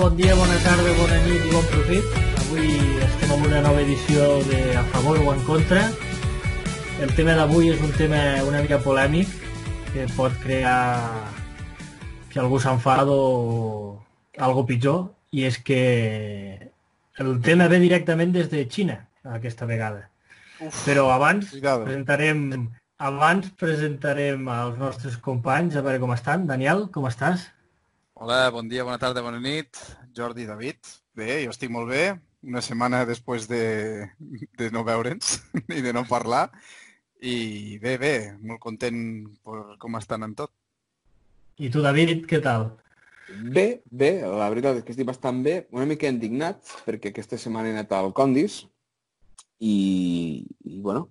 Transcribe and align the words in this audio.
bon 0.00 0.16
dia, 0.16 0.34
bona 0.34 0.56
tarda, 0.64 0.92
bona 0.96 1.16
nit 1.26 1.42
i 1.44 1.50
bon 1.52 1.66
profit. 1.68 2.06
Avui 2.40 2.70
estem 3.04 3.32
en 3.34 3.42
una 3.50 3.60
nova 3.66 3.82
edició 3.82 4.28
de 4.48 4.60
A 4.80 4.84
favor 4.94 5.18
o 5.20 5.34
en 5.34 5.42
contra. 5.44 5.82
El 7.04 7.12
tema 7.16 7.34
d'avui 7.36 7.68
és 7.68 7.82
un 7.84 7.92
tema 7.98 8.20
una 8.48 8.62
mica 8.64 8.80
polèmic 8.80 9.28
que 9.92 10.06
pot 10.16 10.32
crear 10.40 11.28
que 12.30 12.40
algú 12.40 12.60
s'enfada 12.60 13.12
o 13.12 14.00
algo 14.38 14.64
pitjor 14.64 15.10
i 15.36 15.44
és 15.44 15.60
que 15.60 16.72
el 17.20 17.40
tema 17.44 17.68
ve 17.68 17.80
directament 17.82 18.32
des 18.32 18.48
de 18.48 18.64
Xina 18.68 19.02
aquesta 19.36 19.68
vegada. 19.68 20.08
Uf, 20.60 20.84
Però 20.86 21.10
abans 21.12 21.50
cuidado. 21.52 21.84
presentarem 21.84 22.70
abans 22.98 23.52
presentarem 23.56 24.48
als 24.48 24.78
nostres 24.78 25.16
companys 25.16 25.76
a 25.76 25.84
veure 25.84 26.00
com 26.00 26.12
estan. 26.12 26.46
Daniel, 26.46 26.88
com 26.92 27.04
estàs? 27.08 27.50
Hola, 28.22 28.50
bon 28.52 28.66
dia, 28.68 28.82
bona 28.84 28.98
tarda, 29.00 29.22
bona 29.24 29.38
nit. 29.40 29.78
Jordi, 30.12 30.44
David. 30.44 30.76
Bé, 31.16 31.38
jo 31.40 31.54
estic 31.54 31.70
molt 31.72 31.88
bé. 31.88 32.02
Una 32.44 32.60
setmana 32.60 32.98
després 33.08 33.46
de, 33.48 33.60
de 34.60 34.66
no 34.74 34.82
veure'ns 34.84 35.38
i 35.78 35.80
de 35.80 35.94
no 35.96 36.02
parlar. 36.04 36.42
I 37.24 37.78
bé, 37.80 37.94
bé, 38.02 38.10
molt 38.44 38.60
content 38.60 38.98
per 39.40 39.78
com 39.80 39.96
estan 39.96 40.26
en 40.26 40.34
tot. 40.36 40.52
I 41.56 41.70
tu, 41.72 41.80
David, 41.80 42.26
què 42.28 42.42
tal? 42.44 42.66
Bé, 43.56 43.80
bé, 43.88 44.10
la 44.20 44.50
veritat 44.52 44.82
és 44.82 44.84
que 44.84 44.92
estic 44.92 45.08
bastant 45.08 45.40
bé, 45.48 45.56
una 45.72 45.88
mica 45.88 46.12
indignat, 46.12 46.60
perquè 46.84 47.14
aquesta 47.14 47.40
setmana 47.40 47.72
he 47.72 47.74
anat 47.78 47.96
al 47.96 48.12
Condis 48.20 48.58
i, 49.64 50.44
i 50.44 50.76
bueno, 50.84 51.06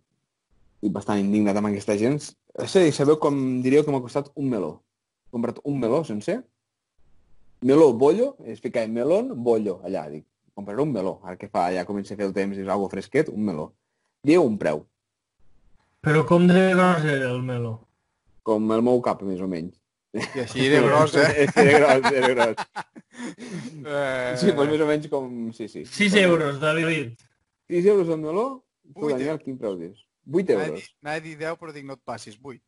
estic 0.77 0.94
bastant 1.01 1.25
indignat 1.25 1.57
amb 1.57 1.73
aquesta 1.73 1.97
gent. 2.05 2.21
Sí, 2.21 2.85
sabeu 2.94 3.17
com 3.17 3.41
diríeu 3.66 3.81
que 3.81 3.97
m'ha 3.97 4.05
costat 4.05 4.29
un 4.38 4.53
meló. 4.53 4.75
He 5.25 5.39
comprat 5.39 5.66
un 5.66 5.81
meló 5.81 6.05
sencer 6.05 6.44
meló, 7.61 7.93
bollo, 7.93 8.35
es 8.45 8.61
fica 8.61 8.83
en 8.83 8.93
melón, 8.93 9.31
bollo, 9.43 9.79
allà, 9.83 10.07
dic, 10.09 10.25
compraré 10.53 10.81
un 10.81 10.93
meló, 10.93 11.19
ara 11.23 11.38
que 11.38 11.49
fa, 11.52 11.69
ja 11.75 11.85
comença 11.88 12.13
a 12.16 12.19
fer 12.19 12.27
el 12.29 12.35
temps 12.35 12.57
és 12.57 12.67
algo 12.67 12.89
fresquet, 12.91 13.29
un 13.31 13.45
meló. 13.47 13.69
Diu 14.25 14.43
un 14.43 14.57
preu. 14.59 14.85
Però 16.03 16.25
com 16.27 16.47
de 16.47 16.69
gros 16.73 17.05
era 17.05 17.31
el 17.33 17.41
meló? 17.43 17.77
Com 18.47 18.71
el 18.71 18.83
meu 18.83 19.01
cap, 19.03 19.21
més 19.27 19.41
o 19.43 19.47
menys. 19.51 19.75
I 20.16 20.43
així 20.43 20.69
de 20.71 20.79
gros, 20.81 21.16
eh? 21.19 21.45
sí, 21.53 21.66
de 21.67 21.73
gros, 21.75 22.05
de 22.07 22.21
gros. 22.33 22.63
Eh... 23.85 24.35
Sí, 24.39 24.53
doncs 24.55 24.71
més 24.71 24.83
o 24.83 24.88
menys 24.89 25.09
com... 25.11 25.27
Sí, 25.55 25.67
sí. 25.71 25.83
6 25.85 26.16
euros, 26.23 26.59
David. 26.63 27.13
6 27.69 27.91
euros 27.94 28.09
el 28.16 28.23
meló? 28.23 28.47
Tu, 28.95 29.11
Daniel, 29.11 29.39
quin 29.44 29.59
preu 29.59 29.75
dius? 29.79 30.07
8 30.31 30.55
euros. 30.55 30.88
N'ha 31.05 31.19
dit 31.23 31.38
10, 31.38 31.59
però 31.59 31.75
dic 31.75 31.85
no 31.85 31.99
et 31.99 32.03
passis, 32.07 32.39
8. 32.39 32.59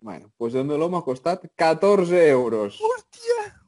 Bueno, 0.00 0.28
doncs 0.28 0.36
pues 0.38 0.54
el 0.56 0.68
meló 0.68 0.88
m'ha 0.92 1.02
costat 1.04 1.44
14 1.60 2.28
euros. 2.28 2.78
Hòstia! 2.80 3.59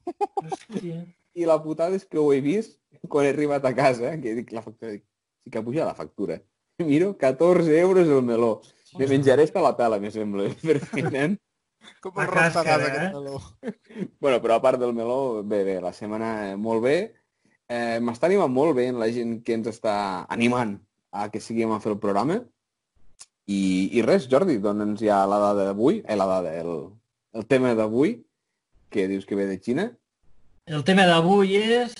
I 1.33 1.47
la 1.49 1.57
putada 1.63 1.97
és 1.97 2.05
que 2.05 2.19
ho 2.21 2.29
he 2.33 2.41
vist 2.45 2.77
quan 3.09 3.25
he 3.25 3.33
arribat 3.33 3.65
a 3.65 3.73
casa, 3.75 4.13
que 4.21 4.35
dic 4.37 4.51
la 4.53 4.61
factura, 4.61 4.93
dic, 4.93 5.05
sí 5.43 5.51
que 5.51 5.61
puja 5.61 5.85
la 5.85 5.95
factura. 5.95 6.41
Miro, 6.77 7.17
14 7.17 7.79
euros 7.79 8.07
el 8.07 8.21
meló. 8.23 8.61
Me 8.97 9.07
menjaré 9.07 9.43
esta 9.43 9.61
la 9.61 9.75
pela, 9.77 9.99
me 9.99 10.11
sembla, 10.11 10.49
per 10.61 10.79
fi, 10.79 11.03
nen. 11.03 11.39
Com 12.03 12.19
el 12.21 12.29
rostaràs, 12.29 12.85
eh? 12.87 13.09
meló. 13.11 13.39
bueno, 14.21 14.39
però 14.41 14.55
a 14.55 14.61
part 14.63 14.79
del 14.79 14.93
meló, 14.93 15.43
bé, 15.43 15.63
bé, 15.65 15.79
la 15.81 15.93
setmana 15.93 16.51
eh, 16.51 16.55
molt 16.55 16.83
bé. 16.85 16.97
Eh, 17.67 17.99
M'està 18.03 18.29
animant 18.29 18.51
molt 18.53 18.75
bé 18.77 18.91
la 18.93 19.09
gent 19.11 19.39
que 19.43 19.57
ens 19.57 19.69
està 19.71 19.95
animant 20.31 20.77
a 21.11 21.29
que 21.33 21.41
seguim 21.41 21.73
a 21.73 21.79
fer 21.81 21.93
el 21.93 22.01
programa. 22.01 22.39
I, 23.49 23.89
i 23.97 24.03
res, 24.05 24.29
Jordi, 24.31 24.59
dona'ns 24.63 25.01
ja 25.03 25.23
la 25.27 25.39
dada 25.41 25.67
d'avui, 25.71 25.99
eh, 26.05 26.15
la 26.15 26.29
dada, 26.29 26.53
el, 26.61 26.85
el 27.35 27.47
tema 27.49 27.73
d'avui, 27.75 28.15
que 28.93 29.07
dius 29.09 29.25
que 29.25 29.35
ve 29.35 29.47
de 29.49 29.57
Xina? 29.57 29.89
El 30.69 30.85
tema 30.87 31.07
d'avui 31.09 31.57
és 31.57 31.95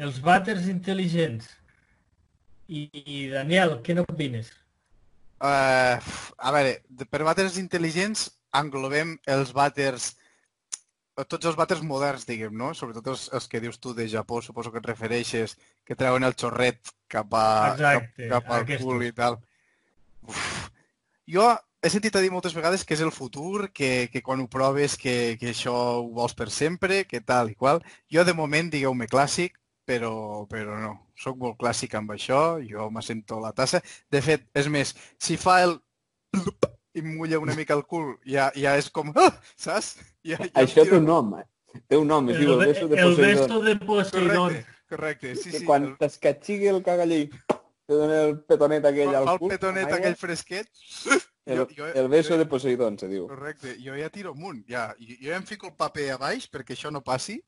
els 0.00 0.18
vàters 0.24 0.66
intel·ligents. 0.72 1.46
I, 2.66 2.88
i 2.88 3.18
Daniel, 3.28 3.76
què 3.84 3.94
n'opines? 3.94 4.48
Uh, 5.44 6.00
a 6.00 6.52
veure, 6.54 6.78
per 7.12 7.20
vàters 7.28 7.60
intel·ligents 7.60 8.30
englobem 8.56 9.18
els 9.28 9.52
vàters 9.52 10.14
tots 11.30 11.46
els 11.46 11.54
vàters 11.54 11.82
moderns, 11.86 12.24
diguem, 12.26 12.56
no? 12.58 12.72
Sobretot 12.74 13.12
els, 13.12 13.28
els 13.36 13.44
que 13.46 13.60
dius 13.62 13.78
tu 13.78 13.92
de 13.94 14.08
Japó, 14.10 14.40
suposo 14.42 14.72
que 14.74 14.80
et 14.82 14.88
refereixes, 14.88 15.54
que 15.86 15.94
treuen 15.94 16.26
el 16.26 16.34
xorret 16.34 16.90
cap, 17.06 17.30
a, 17.38 17.74
Exacte, 17.76 18.26
cap, 18.32 18.48
cap 18.48 18.56
al 18.56 18.66
cul 18.82 19.04
i 19.06 19.12
tal. 19.14 19.38
Uf. 20.26 20.40
Jo 21.30 21.52
he 21.84 21.90
sentit 21.92 22.14
a 22.16 22.22
dir 22.24 22.30
moltes 22.32 22.54
vegades 22.56 22.82
que 22.88 22.96
és 22.96 23.02
el 23.04 23.12
futur, 23.12 23.68
que, 23.76 24.08
que 24.08 24.22
quan 24.24 24.40
ho 24.40 24.48
proves 24.48 24.96
que, 24.96 25.36
que 25.40 25.50
això 25.52 25.74
ho 26.00 26.06
vols 26.16 26.32
per 26.36 26.48
sempre, 26.48 27.02
que 27.04 27.20
tal 27.20 27.50
i 27.52 27.56
qual. 27.60 27.82
Jo 28.08 28.24
de 28.24 28.32
moment, 28.32 28.70
digueu-me 28.72 29.08
clàssic, 29.10 29.58
però, 29.84 30.14
però 30.48 30.78
no. 30.80 30.94
Soc 31.20 31.36
molt 31.38 31.58
clàssic 31.60 31.92
amb 31.98 32.14
això, 32.16 32.56
jo 32.64 32.88
me 32.90 33.04
sento 33.04 33.36
la 33.42 33.52
tassa. 33.52 33.82
De 34.10 34.22
fet, 34.24 34.46
és 34.56 34.70
més, 34.72 34.94
si 35.20 35.36
fa 35.36 35.58
el 35.66 35.76
i 36.96 37.02
mulla 37.04 37.42
una 37.42 37.56
mica 37.58 37.76
el 37.76 37.84
cul, 37.90 38.14
ja, 38.24 38.48
ja 38.56 38.78
és 38.80 38.88
com... 38.94 39.12
Ah! 39.20 39.34
Saps? 39.60 39.98
Ja, 40.24 40.40
ja 40.40 40.64
això 40.64 40.86
té 40.88 40.96
un 40.96 41.04
nom, 41.10 41.34
eh? 41.36 41.44
Té 41.90 41.98
un 42.00 42.08
nom, 42.08 42.30
es 42.30 42.38
el, 42.38 42.46
diu 42.46 42.54
el 42.54 42.64
beso 42.64 42.88
de 42.88 42.96
Poseidon. 42.96 43.12
El 43.12 43.34
beso 43.34 43.60
de 43.66 43.76
Poseidon. 43.82 44.56
Correcte, 44.56 44.80
correcte. 44.94 45.36
Sí, 45.36 45.50
que 45.50 45.60
sí, 45.60 45.68
quan 45.68 45.90
el... 45.90 45.94
t'escatxigui 46.00 46.72
el 46.72 46.80
cagallí, 46.86 47.20
te 47.50 48.00
dona 48.00 48.24
el 48.30 48.34
petonet 48.48 48.88
aquell 48.88 49.12
al 49.12 49.30
cul. 49.34 49.50
El 49.50 49.58
petonet 49.58 49.96
aquell 49.98 50.16
fresquet 50.16 50.70
el, 51.46 51.58
jo, 51.58 51.66
jo, 51.76 51.86
el 51.86 52.08
beso 52.08 52.34
jo, 52.34 52.38
de 52.40 52.46
Poseidon, 52.46 52.98
se 52.98 53.08
diu. 53.08 53.26
Correcte. 53.28 53.74
Jo 53.84 53.96
ja 53.98 54.10
tiro 54.12 54.32
amunt. 54.32 54.62
Ja. 54.70 54.86
Jo, 54.98 55.16
jo 55.20 55.30
ja 55.30 55.40
em 55.40 55.48
fico 55.48 55.68
el 55.68 55.76
paper 55.76 56.10
a 56.14 56.20
baix 56.20 56.46
perquè 56.50 56.76
això 56.76 56.92
no 56.92 57.04
passi 57.04 57.40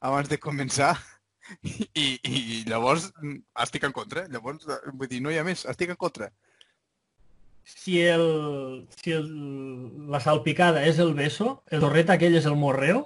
abans 0.00 0.30
de 0.30 0.40
començar. 0.40 0.94
I, 1.98 2.06
i 2.22 2.62
llavors 2.68 3.10
mm, 3.18 3.38
estic 3.64 3.84
en 3.88 3.92
contra. 3.92 4.26
Llavors, 4.32 4.68
vull 4.94 5.10
dir, 5.10 5.20
no 5.24 5.32
hi 5.32 5.38
ha 5.40 5.46
més. 5.46 5.66
Estic 5.68 5.92
en 5.92 6.00
contra. 6.00 6.30
Si, 7.64 8.00
el, 8.02 8.88
si 8.98 9.12
el, 9.14 9.28
la 10.10 10.20
salpicada 10.20 10.82
és 10.88 10.98
el 11.02 11.12
beso, 11.14 11.62
el 11.70 11.82
torret 11.84 12.10
aquell 12.10 12.34
és 12.38 12.46
el 12.50 12.56
morreo? 12.58 13.04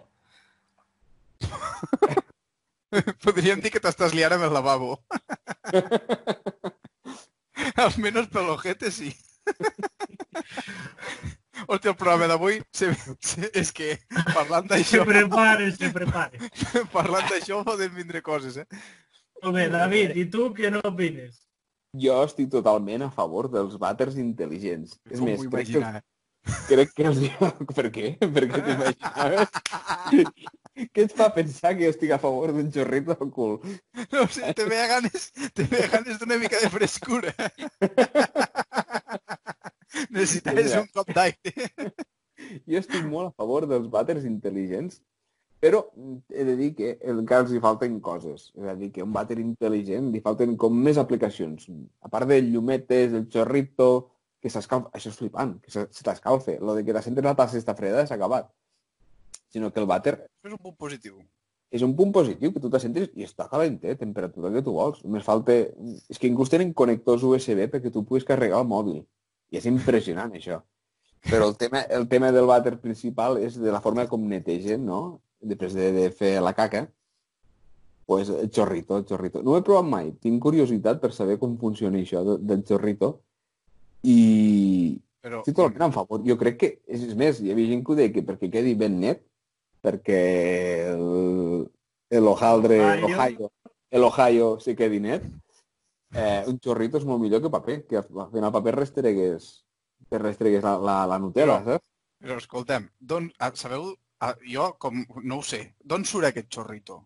Podríem 3.25 3.61
dir 3.61 3.73
que 3.75 3.83
t'estàs 3.83 4.15
liant 4.17 4.37
amb 4.37 4.47
el 4.49 4.55
lavabo. 4.57 4.97
Almenys 7.85 8.31
pel 8.33 8.53
ojete, 8.55 8.91
sí. 8.95 9.11
Hòstia, 11.67 11.91
el 11.91 11.97
programa 11.97 12.29
d'avui 12.31 12.61
és 13.61 13.73
que 13.75 13.97
parlant 14.35 14.69
d'això... 14.71 15.01
Se 15.01 15.07
prepare, 15.09 15.71
se 15.75 15.91
prepare. 15.95 16.51
parlant 16.97 17.27
d'això 17.31 17.63
poden 17.67 17.95
vindre 17.97 18.23
coses, 18.27 18.61
eh? 18.63 18.67
Molt 19.43 19.57
bé, 19.57 19.67
David, 19.73 20.15
i 20.17 20.27
tu 20.33 20.51
què 20.57 20.71
no 20.73 20.83
opines? 20.87 21.41
Jo 21.97 22.19
estic 22.27 22.51
totalment 22.53 23.07
a 23.07 23.11
favor 23.15 23.49
dels 23.53 23.75
vàters 23.81 24.19
intel·ligents. 24.21 24.99
És 25.11 25.19
Com 25.19 25.31
més, 25.31 25.43
crec 25.53 25.73
que, 25.73 25.83
crec 26.69 26.95
que 26.97 27.09
els... 27.11 27.25
Per 27.79 27.89
què? 27.95 28.13
Per 28.21 28.47
què 28.53 28.63
t'imaginaves? 28.69 29.49
Què 30.77 31.07
et 31.07 31.13
fa 31.17 31.31
pensar 31.33 31.71
que 31.73 31.87
jo 31.87 31.93
estic 31.95 32.11
a 32.13 32.19
favor 32.21 32.51
d'un 32.53 32.67
xorrito 32.69 33.15
al 33.17 33.31
cul? 33.33 33.55
No 34.13 34.27
sé, 34.29 34.51
te 34.53 34.67
ve 34.69 34.83
ganes, 34.91 35.31
te 35.57 35.65
ve 35.71 35.87
ganes 35.89 36.19
d'una 36.21 36.37
mica 36.43 36.61
de 36.61 36.69
frescura. 36.69 37.33
Necessites 40.17 40.77
un 40.83 40.89
cop 40.95 41.13
d'aire. 41.17 41.67
Jo 42.69 42.79
estic 42.79 43.07
molt 43.09 43.31
a 43.31 43.35
favor 43.41 43.65
dels 43.67 43.87
vàters 43.91 44.27
intel·ligents, 44.29 44.99
però 45.59 45.81
he 46.29 46.45
de 46.45 46.53
dir 46.59 46.69
que 46.77 46.91
encara 47.09 47.47
els 47.47 47.55
hi 47.57 47.63
falten 47.65 47.97
coses. 48.05 48.51
És 48.53 48.69
a 48.69 48.75
dir, 48.77 48.91
que 48.93 49.03
un 49.03 49.15
vàter 49.15 49.39
intel·ligent 49.41 50.13
li 50.13 50.21
falten 50.23 50.53
com 50.61 50.77
més 50.85 51.01
aplicacions. 51.01 51.65
A 52.05 52.13
part 52.13 52.29
del 52.29 52.53
llumetes, 52.53 53.17
el 53.17 53.25
xorrito, 53.33 53.89
que 54.45 54.53
s'escalfa... 54.53 54.93
Això 54.95 55.11
és 55.11 55.19
flipant, 55.19 55.57
que 55.65 55.73
se, 55.73 55.87
se 55.97 56.05
t'escalfe. 56.07 56.59
Lo 56.61 56.77
de 56.77 56.85
que 56.85 56.95
la 56.95 57.03
sentes 57.03 57.25
la 57.25 57.35
tassa 57.41 57.59
està 57.59 57.75
freda 57.75 58.05
s'ha 58.05 58.21
acabat 58.21 58.53
sinó 59.57 59.73
que 59.73 59.81
el 59.81 59.89
vàter... 59.89 60.19
és 60.45 60.53
un 60.53 60.61
punt 60.61 60.77
positiu. 60.77 61.19
És 61.73 61.83
un 61.83 61.95
punt 61.99 62.13
positiu, 62.15 62.53
que 62.53 62.63
tu 62.63 62.71
te 62.71 62.81
sentis 62.83 63.09
i 63.19 63.27
està 63.27 63.49
calentet, 63.51 63.99
temperatura 63.99 64.53
que 64.55 64.63
tu 64.67 64.75
vols. 64.77 65.03
Només 65.05 65.25
falta... 65.27 65.57
És 66.13 66.21
que 66.21 66.29
inclús 66.31 66.53
tenen 66.53 66.75
connectors 66.77 67.25
USB 67.27 67.65
perquè 67.73 67.93
tu 67.93 68.05
puguis 68.07 68.27
carregar 68.29 68.61
el 68.63 68.69
mòbil. 68.71 69.01
I 69.53 69.61
és 69.61 69.69
impressionant, 69.71 70.33
això. 70.35 70.61
Però 71.27 71.49
el 71.49 71.57
tema, 71.59 71.83
el 71.91 72.07
tema 72.11 72.31
del 72.35 72.47
vàter 72.47 72.77
principal 72.83 73.41
és 73.43 73.57
de 73.59 73.73
la 73.75 73.83
forma 73.83 74.07
com 74.11 74.27
netegen, 74.31 74.85
no? 74.87 75.01
Després 75.43 75.75
de, 75.75 75.91
de 75.95 76.11
fer 76.15 76.37
la 76.43 76.55
caca, 76.55 76.87
pues 78.07 78.31
el 78.31 78.51
xorrito, 78.51 78.97
el 78.97 79.07
xorrito. 79.07 79.43
No 79.43 79.55
ho 79.55 79.59
he 79.59 79.65
provat 79.67 79.89
mai. 79.91 80.13
Tinc 80.23 80.39
curiositat 80.43 81.01
per 81.03 81.11
saber 81.15 81.39
com 81.43 81.57
funciona 81.59 81.99
això 81.99 82.23
del 82.39 82.63
xorrito. 82.67 83.17
I, 84.07 84.19
però... 85.23 85.43
Estic 85.43 85.57
totalment 85.57 85.89
en 85.89 85.97
favor. 85.97 86.23
Jo 86.27 86.39
crec 86.39 86.61
que, 86.61 86.71
és 86.87 87.09
més, 87.19 87.43
hi 87.43 87.51
havia 87.51 87.73
gent 87.73 87.83
que 87.83 87.93
ho 87.93 87.99
deia 87.99 88.15
que 88.15 88.23
perquè 88.27 88.51
quedi 88.53 88.77
ben 88.79 89.01
net, 89.03 89.25
perquè 89.83 90.21
el, 90.93 91.67
el 92.15 92.31
Ohaldre, 92.31 92.79
Ohio. 93.11 93.51
El 93.91 94.07
Ohio 94.07 94.55
sí 94.63 94.75
que 94.79 94.89
dinet, 94.91 95.27
eh, 96.15 96.45
un 96.47 96.61
xorrito 96.63 97.01
és 97.01 97.09
molt 97.09 97.23
millor 97.23 97.43
que 97.43 97.53
paper, 97.53 97.81
que 97.91 98.01
al 98.03 98.31
final 98.33 98.55
paper 98.55 98.77
restregues, 98.79 99.51
que 100.11 100.23
restregues 100.23 100.65
la, 100.65 100.77
la, 100.79 101.03
la 101.11 101.19
Nutella, 101.19 101.61
però, 101.65 101.77
saps? 101.79 101.91
Però 102.23 102.39
escoltem, 102.41 102.89
don, 103.01 103.29
ah, 103.39 103.53
sabeu, 103.55 103.91
ah, 104.21 104.35
jo 104.47 104.73
com, 104.81 105.05
no 105.23 105.41
ho 105.41 105.45
sé, 105.45 105.67
d'on 105.85 106.05
surt 106.09 106.31
aquest 106.31 106.53
xorrito? 106.55 107.03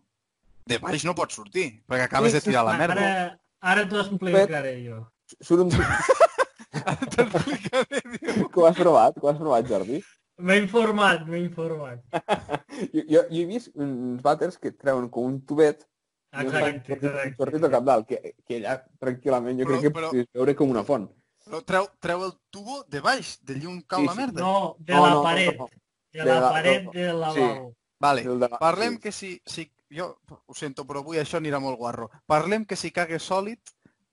de 0.71 0.79
baix 0.81 1.05
no 1.07 1.15
pot 1.17 1.33
sortir, 1.33 1.67
perquè 1.89 2.07
acabes 2.07 2.35
de 2.37 2.41
tirar 2.45 2.63
la 2.67 2.77
merda. 2.79 3.01
Ara, 3.01 3.27
ara 3.73 3.85
t'ho 3.89 4.01
explicaré 4.03 4.73
jo. 4.85 5.03
Surt 5.41 5.65
un... 5.65 5.71
T'explicaré, 7.15 8.01
diu. 8.15 8.47
Que 8.51 8.59
ho 8.61 8.67
has 8.67 8.77
provat? 8.79 9.17
Que 9.17 9.25
ho 9.25 9.31
has 9.31 9.39
provat, 9.39 9.67
Jordi? 9.69 10.01
M'he 10.41 10.57
informat, 10.63 11.25
m'he 11.27 11.43
informat. 11.45 12.03
Jo, 12.81 13.01
jo, 13.05 13.21
jo 13.29 13.41
he 13.41 13.45
vist 13.45 13.69
uns 13.77 14.21
vàters 14.25 14.55
que 14.57 14.71
treuen 14.73 15.09
com 15.13 15.27
un 15.29 15.35
tubet 15.45 15.83
Exacte, 16.31 16.93
exacte. 16.93 17.35
sortit 17.37 17.63
al 17.63 17.71
cap 17.71 17.83
dalt, 17.83 18.07
que, 18.07 18.35
que 18.47 18.59
allà 18.61 18.77
tranquil·lament 18.99 19.59
jo 19.59 19.65
Però- 19.65 19.79
crec 19.79 19.81
que 19.81 19.91
però- 19.99 20.09
podries 20.11 20.27
veure 20.33 20.55
com 20.55 20.69
una 20.71 20.83
font. 20.83 21.09
Però 21.45 21.59
treu, 21.65 21.87
treu 21.99 22.23
el 22.25 22.33
tubo 22.49 22.83
de 22.87 23.01
baix, 23.01 23.39
de 23.43 23.55
llum 23.55 23.81
cau 23.81 23.99
Sí, 23.99 24.05
la 24.07 24.13
sí. 24.13 24.17
merda. 24.19 24.41
No, 24.41 24.75
de 24.79 24.93
No, 24.93 25.01
la 25.05 25.13
no, 25.13 25.23
paret. 25.23 25.57
no. 25.57 25.67
De 26.13 26.19
De 26.19 26.25
la 26.25 26.39
la- 26.39 26.51
paret 26.51 26.83
no. 26.85 26.91
del 26.91 27.19
lavabo. 27.19 27.75
Vale, 27.99 28.21
El 28.21 28.39
de 28.39 28.49
la- 28.49 28.59
parlem 28.59 28.93
sí. 28.93 28.99
que 28.99 29.11
si, 29.11 29.41
si... 29.45 29.71
Jo 29.93 30.21
ho 30.27 30.53
sento, 30.55 30.85
però 30.87 30.99
avui 31.01 31.17
això 31.17 31.37
anirà 31.37 31.59
molt 31.59 31.77
guarro. 31.77 32.09
Parlem 32.25 32.63
que 32.65 32.77
si 32.77 32.91
cague 32.91 33.19
sòlid, 33.19 33.59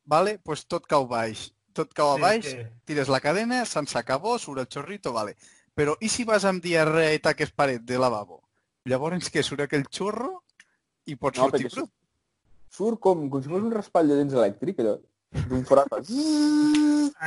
vale, 0.04 0.40
pues 0.40 0.66
tot 0.66 0.84
cau 0.88 1.06
baix. 1.06 1.52
Tot 1.72 1.94
cau 1.94 2.10
a 2.10 2.16
Sí, 2.16 2.20
baix, 2.20 2.46
sí. 2.50 2.56
tires 2.84 3.06
la 3.08 3.20
cadena, 3.20 3.64
se'n 3.64 3.86
s'acabó, 3.86 4.38
surt 4.40 4.58
el 4.58 4.66
xorrito, 4.66 5.12
vale. 5.12 5.36
Però 5.76 5.94
i 6.00 6.08
si 6.08 6.24
vas 6.24 6.44
amb 6.44 6.60
diarrea 6.60 7.14
i 7.14 7.20
taques 7.20 7.52
paret 7.52 7.82
de 7.82 7.96
lavabo? 7.96 8.42
Llavors 8.86 9.30
què, 9.30 9.44
surt 9.44 9.60
aquell 9.60 9.84
xorro 9.88 10.42
i 11.06 11.14
pots 11.14 11.38
No, 11.38 11.44
sortir 11.44 11.68
perquè 11.68 11.74
brut? 11.76 11.90
Surt 12.70 13.00
com, 13.00 13.28
com 13.32 13.42
si 13.42 13.48
fos 13.50 13.62
un 13.64 13.72
raspall 13.74 14.08
de 14.10 14.18
dents 14.20 14.34
elèctric, 14.36 14.80
allò, 14.84 14.96
d'un 15.48 15.64
forat. 15.68 15.88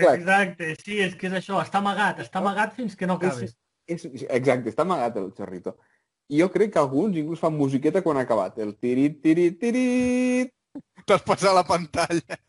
Exacte, 0.01 0.75
sí, 0.79 0.99
és 1.03 1.15
que 1.19 1.27
és 1.27 1.33
això, 1.41 1.57
està 1.61 1.81
amagat, 1.81 2.21
està 2.23 2.39
amagat 2.39 2.75
fins 2.77 2.95
que 2.95 3.07
no 3.09 3.17
acabes. 3.19 3.51
és, 3.85 4.05
és, 4.07 4.23
exacte, 4.29 4.71
està 4.71 4.85
amagat 4.87 5.17
el 5.19 5.31
xorrito. 5.35 5.75
I 6.31 6.39
jo 6.39 6.47
crec 6.53 6.71
que 6.73 6.79
alguns 6.79 7.17
inclús 7.19 7.41
fan 7.43 7.57
musiqueta 7.57 7.99
quan 8.05 8.15
ha 8.17 8.23
acabat. 8.23 8.55
El 8.63 8.77
tirit, 8.79 9.17
tirit, 9.21 9.57
tirit. 9.59 10.53
T'has 11.03 11.25
passat 11.27 11.51
la 11.57 11.65
pantalla. 11.67 12.23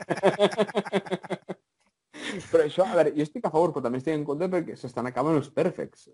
Però 2.52 2.62
això, 2.62 2.84
a 2.86 2.94
veure, 2.94 3.10
jo 3.16 3.24
estic 3.24 3.44
a 3.48 3.50
favor, 3.50 3.72
però 3.72 3.82
també 3.84 3.98
estic 3.98 4.14
en 4.14 4.22
contra 4.28 4.46
perquè 4.52 4.76
s'estan 4.78 5.08
acabant 5.08 5.34
els 5.40 5.48
perfects. 5.50 6.06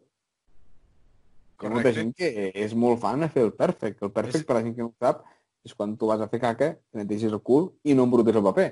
Hi 1.59 1.67
ha 1.67 1.73
molta 1.75 1.93
gent 1.93 2.15
que 2.17 2.29
és 2.55 2.73
molt 2.79 3.01
fan 3.03 3.27
a 3.27 3.29
fer 3.35 3.43
el 3.45 3.53
perfect. 3.59 4.01
El 4.07 4.13
perfect, 4.15 4.41
És- 4.41 4.47
per 4.49 4.57
la 4.57 4.63
gent 4.65 4.75
que 4.77 4.83
no 4.87 4.89
ho 4.93 4.95
sap, 5.05 5.25
és 5.69 5.75
quan 5.77 5.95
tu 6.01 6.09
vas 6.11 6.21
a 6.25 6.29
fer 6.33 6.41
caca, 6.43 6.73
te 6.91 6.99
neteges 7.03 7.31
el 7.33 7.43
cul 7.45 7.69
i 7.85 7.95
no 7.95 8.09
embrutes 8.09 8.37
el 8.37 8.45
paper. 8.49 8.71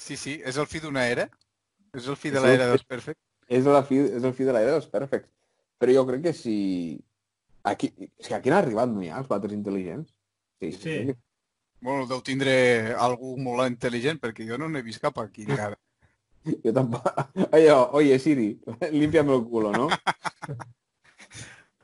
Sí, 0.00 0.16
sí, 0.16 0.38
és 0.44 0.56
el 0.56 0.66
fi 0.66 0.80
d'una 0.80 1.04
era. 1.12 1.28
És 1.94 2.06
el 2.08 2.16
fi 2.16 2.30
de 2.32 2.40
l'era 2.40 2.64
el- 2.66 2.72
dels 2.76 2.86
perfects. 2.88 3.20
És, 3.50 3.64
la 3.66 3.82
fi, 3.84 3.98
és 4.06 4.24
el 4.24 4.32
fi 4.34 4.44
de 4.46 4.52
l'era 4.56 4.72
dels 4.78 4.86
perfects. 4.88 5.28
Però 5.80 5.92
jo 5.96 6.06
crec 6.08 6.22
que 6.28 6.32
si... 6.36 6.56
Aquí, 7.66 7.90
és 8.16 8.28
que 8.30 8.34
aquí 8.38 8.48
han 8.48 8.56
arribat, 8.62 8.88
no 8.88 9.02
hi 9.04 9.10
ha, 9.10 9.18
els 9.20 9.28
vàters 9.28 9.52
intel·ligents? 9.52 10.08
Sí, 10.62 10.72
Sí. 10.72 10.94
Bueno, 11.82 12.04
deu 12.08 12.20
tindre 12.20 12.52
algú 13.00 13.34
molt 13.40 13.64
intel·ligent, 13.70 14.18
perquè 14.20 14.44
jo 14.48 14.58
no 14.60 14.66
n'he 14.68 14.82
vist 14.84 15.00
cap 15.00 15.16
aquí 15.22 15.46
encara. 15.48 15.78
Yo 16.64 16.72
tampoco. 16.76 17.08
Oye, 17.52 17.70
oye, 17.72 18.18
Siri, 18.18 18.50
límpiame 18.92 19.34
el 19.34 19.44
culo, 19.48 19.72
¿no? 19.72 19.88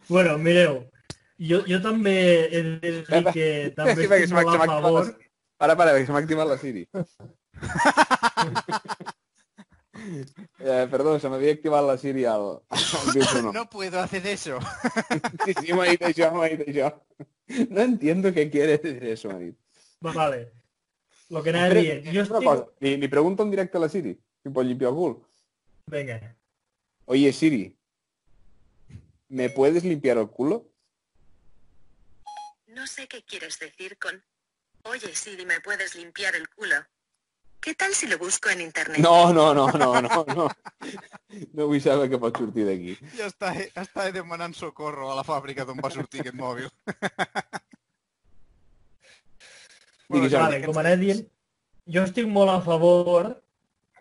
Bueno, 0.09 0.39
mireu, 0.39 0.85
jo, 1.39 1.63
jo 1.69 1.81
també 1.85 2.17
he 2.51 2.63
de 2.63 3.03
dir 3.03 3.25
que 3.33 3.73
també 3.77 4.09
que 4.09 4.23
estic 4.25 4.37
molt 4.37 4.57
a 4.57 4.67
favor. 4.67 5.07
la- 5.07 5.17
Para, 5.57 5.73
para, 5.77 5.95
que 5.97 6.05
se 6.05 6.13
m'ha 6.13 6.19
activat 6.21 6.49
la 6.49 6.59
Siri. 6.61 6.85
eh, 10.61 10.87
perdó, 10.91 11.19
se 11.19 11.29
m'havia 11.29 11.53
activat 11.57 11.85
la 11.87 11.97
Siri 11.99 12.25
al, 12.25 12.61
al. 12.69 13.53
No 13.53 13.69
puedo 13.71 14.01
hacer 14.01 14.27
eso. 14.27 14.59
Sí, 15.45 15.55
sí, 15.61 15.73
m'ha 15.73 15.89
dit 15.91 16.03
això, 16.03 16.31
m'ha 16.35 16.49
dit 16.53 16.67
això. 16.69 16.91
No 17.71 17.81
entiendo 17.83 18.33
qué 18.35 18.51
quiere 18.51 18.79
decir 18.79 19.03
eso, 19.05 19.29
m'ha 19.31 19.39
dit. 19.39 19.57
Vale. 20.01 20.53
Lo 21.31 21.43
que 21.43 21.51
anava 21.51 21.75
dient, 21.75 22.05
jo 22.05 22.11
Una 22.13 22.23
estic... 22.23 22.45
cosa, 22.45 22.67
li, 22.81 22.97
li 23.03 23.09
pregunto 23.09 23.43
en 23.43 23.51
directe 23.51 23.79
a 23.79 23.83
la 23.83 23.89
Siri, 23.91 24.13
si 24.43 24.51
pot 24.55 24.67
limpiar 24.67 24.93
el 24.93 24.99
cul. 25.01 25.17
Vinga. 25.91 26.21
Oye, 27.07 27.33
Siri, 27.33 27.65
¿me 29.29 29.51
puedes 29.51 29.85
limpiar 29.85 30.19
el 30.19 30.29
culo? 30.29 30.69
No 32.77 32.87
sé 32.87 33.09
qué 33.09 33.23
quieres 33.25 33.59
decir 33.59 33.97
con... 33.97 34.23
Oye 34.83 35.15
Siri, 35.15 35.47
¿me 35.47 35.63
puedes 35.63 35.95
limpiar 35.95 36.37
el 36.37 36.47
culo? 36.51 36.77
¿Qué 37.59 37.75
tal 37.75 37.95
si 37.95 38.07
lo 38.07 38.19
busco 38.19 38.51
en 38.51 38.61
internet? 38.61 38.99
No, 38.99 39.33
no, 39.33 39.55
no, 39.55 39.73
no, 39.73 40.03
no, 40.03 40.25
no. 40.35 40.51
No 41.55 41.67
vull 41.67 41.81
saber 41.81 42.11
que 42.11 42.19
pot 42.21 42.37
sortir 42.37 42.67
d'aquí. 42.69 42.93
Ja 43.17 43.31
està, 43.31 43.55
està 43.81 44.05
demanant 44.13 44.53
socorro 44.55 45.09
a 45.11 45.17
la 45.17 45.25
fàbrica 45.25 45.65
d'on 45.65 45.81
va 45.83 45.91
sortir 45.91 46.21
aquest 46.21 46.37
mòbil. 46.37 46.69
Digui, 50.13 50.29
Jordi, 50.29 50.37
Vale, 50.37 50.61
com 50.67 50.77
anava 50.83 51.01
dient, 51.01 51.25
jo 51.97 52.05
estic 52.05 52.29
molt 52.29 52.53
a 52.53 52.61
favor, 52.69 53.33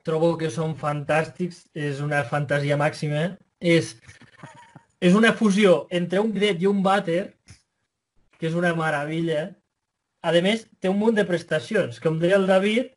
trobo 0.03 0.33
que 0.37 0.51
són 0.51 0.75
fantàstics, 0.83 1.63
és 1.73 2.03
una 2.03 2.25
fantasia 2.27 2.75
màxima, 2.77 3.23
és, 3.59 3.95
és 4.99 5.15
una 5.15 5.33
fusió 5.33 5.87
entre 5.89 6.19
un 6.21 6.35
bidet 6.35 6.61
i 6.61 6.69
un 6.69 6.83
vàter, 6.85 7.31
que 8.39 8.49
és 8.49 8.57
una 8.57 8.73
meravella. 8.77 9.47
A 10.25 10.33
més, 10.41 10.65
té 10.81 10.89
un 10.89 10.99
munt 10.99 11.17
de 11.17 11.25
prestacions. 11.27 11.99
Com 12.01 12.19
deia 12.21 12.39
el 12.39 12.47
David, 12.49 12.93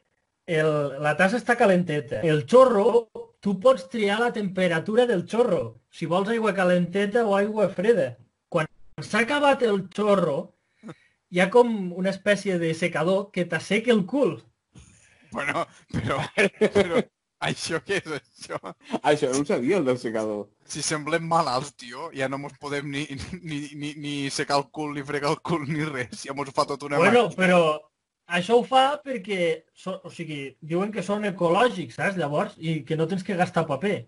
el, 0.48 0.70
la 1.04 1.14
tassa 1.18 1.38
està 1.40 1.58
calenteta. 1.60 2.22
El 2.24 2.46
xorro, 2.48 3.08
tu 3.44 3.58
pots 3.60 3.88
triar 3.92 4.18
la 4.22 4.32
temperatura 4.32 5.06
del 5.06 5.26
xorro, 5.28 5.62
si 5.92 6.08
vols 6.08 6.30
aigua 6.32 6.54
calenteta 6.56 7.26
o 7.26 7.36
aigua 7.36 7.68
freda. 7.68 8.14
Quan 8.48 8.70
s'ha 9.04 9.26
acabat 9.26 9.62
el 9.68 9.84
xorro, 9.94 10.38
hi 11.30 11.42
ha 11.42 11.50
com 11.52 11.92
una 11.92 12.14
espècie 12.14 12.56
de 12.58 12.72
secador 12.74 13.28
que 13.34 13.44
t'asseca 13.44 13.92
el 13.92 14.06
cul. 14.06 14.38
Bueno, 15.30 15.66
però, 15.92 16.22
però 16.72 17.04
això 17.40 17.78
què 17.86 17.98
és 18.02 18.08
això? 18.18 18.58
Això 19.02 19.28
no 19.32 19.40
ho 19.42 19.44
sabia, 19.46 19.78
el 19.78 19.84
del 19.86 19.98
secador. 19.98 20.48
Si 20.66 20.82
semblem 20.82 21.22
malalts, 21.28 21.74
tio, 21.78 22.10
ja 22.14 22.28
no 22.28 22.38
mos 22.38 22.52
podem 22.60 22.88
ni, 22.90 23.04
ni, 23.42 23.60
ni, 23.74 23.92
ni 23.96 24.14
secar 24.30 24.58
el 24.58 24.66
cul, 24.70 24.94
ni 24.96 25.02
fregar 25.06 25.30
el 25.30 25.40
cul, 25.40 25.64
ni 25.68 25.84
res. 25.84 26.24
Ja 26.26 26.34
mos 26.34 26.50
fa 26.54 26.66
tot 26.66 26.82
una 26.88 26.98
Bueno, 26.98 27.28
màquina. 27.28 27.36
però 27.38 27.60
això 28.38 28.58
ho 28.58 28.64
fa 28.66 29.00
perquè, 29.04 29.64
so, 29.74 30.00
o 30.04 30.10
sigui, 30.10 30.56
diuen 30.60 30.90
que 30.92 31.02
són 31.02 31.24
ecològics, 31.30 31.94
saps? 31.96 32.18
Llavors, 32.18 32.56
i 32.58 32.82
que 32.84 32.96
no 32.98 33.06
tens 33.08 33.22
que 33.24 33.36
gastar 33.38 33.66
paper. 33.66 34.06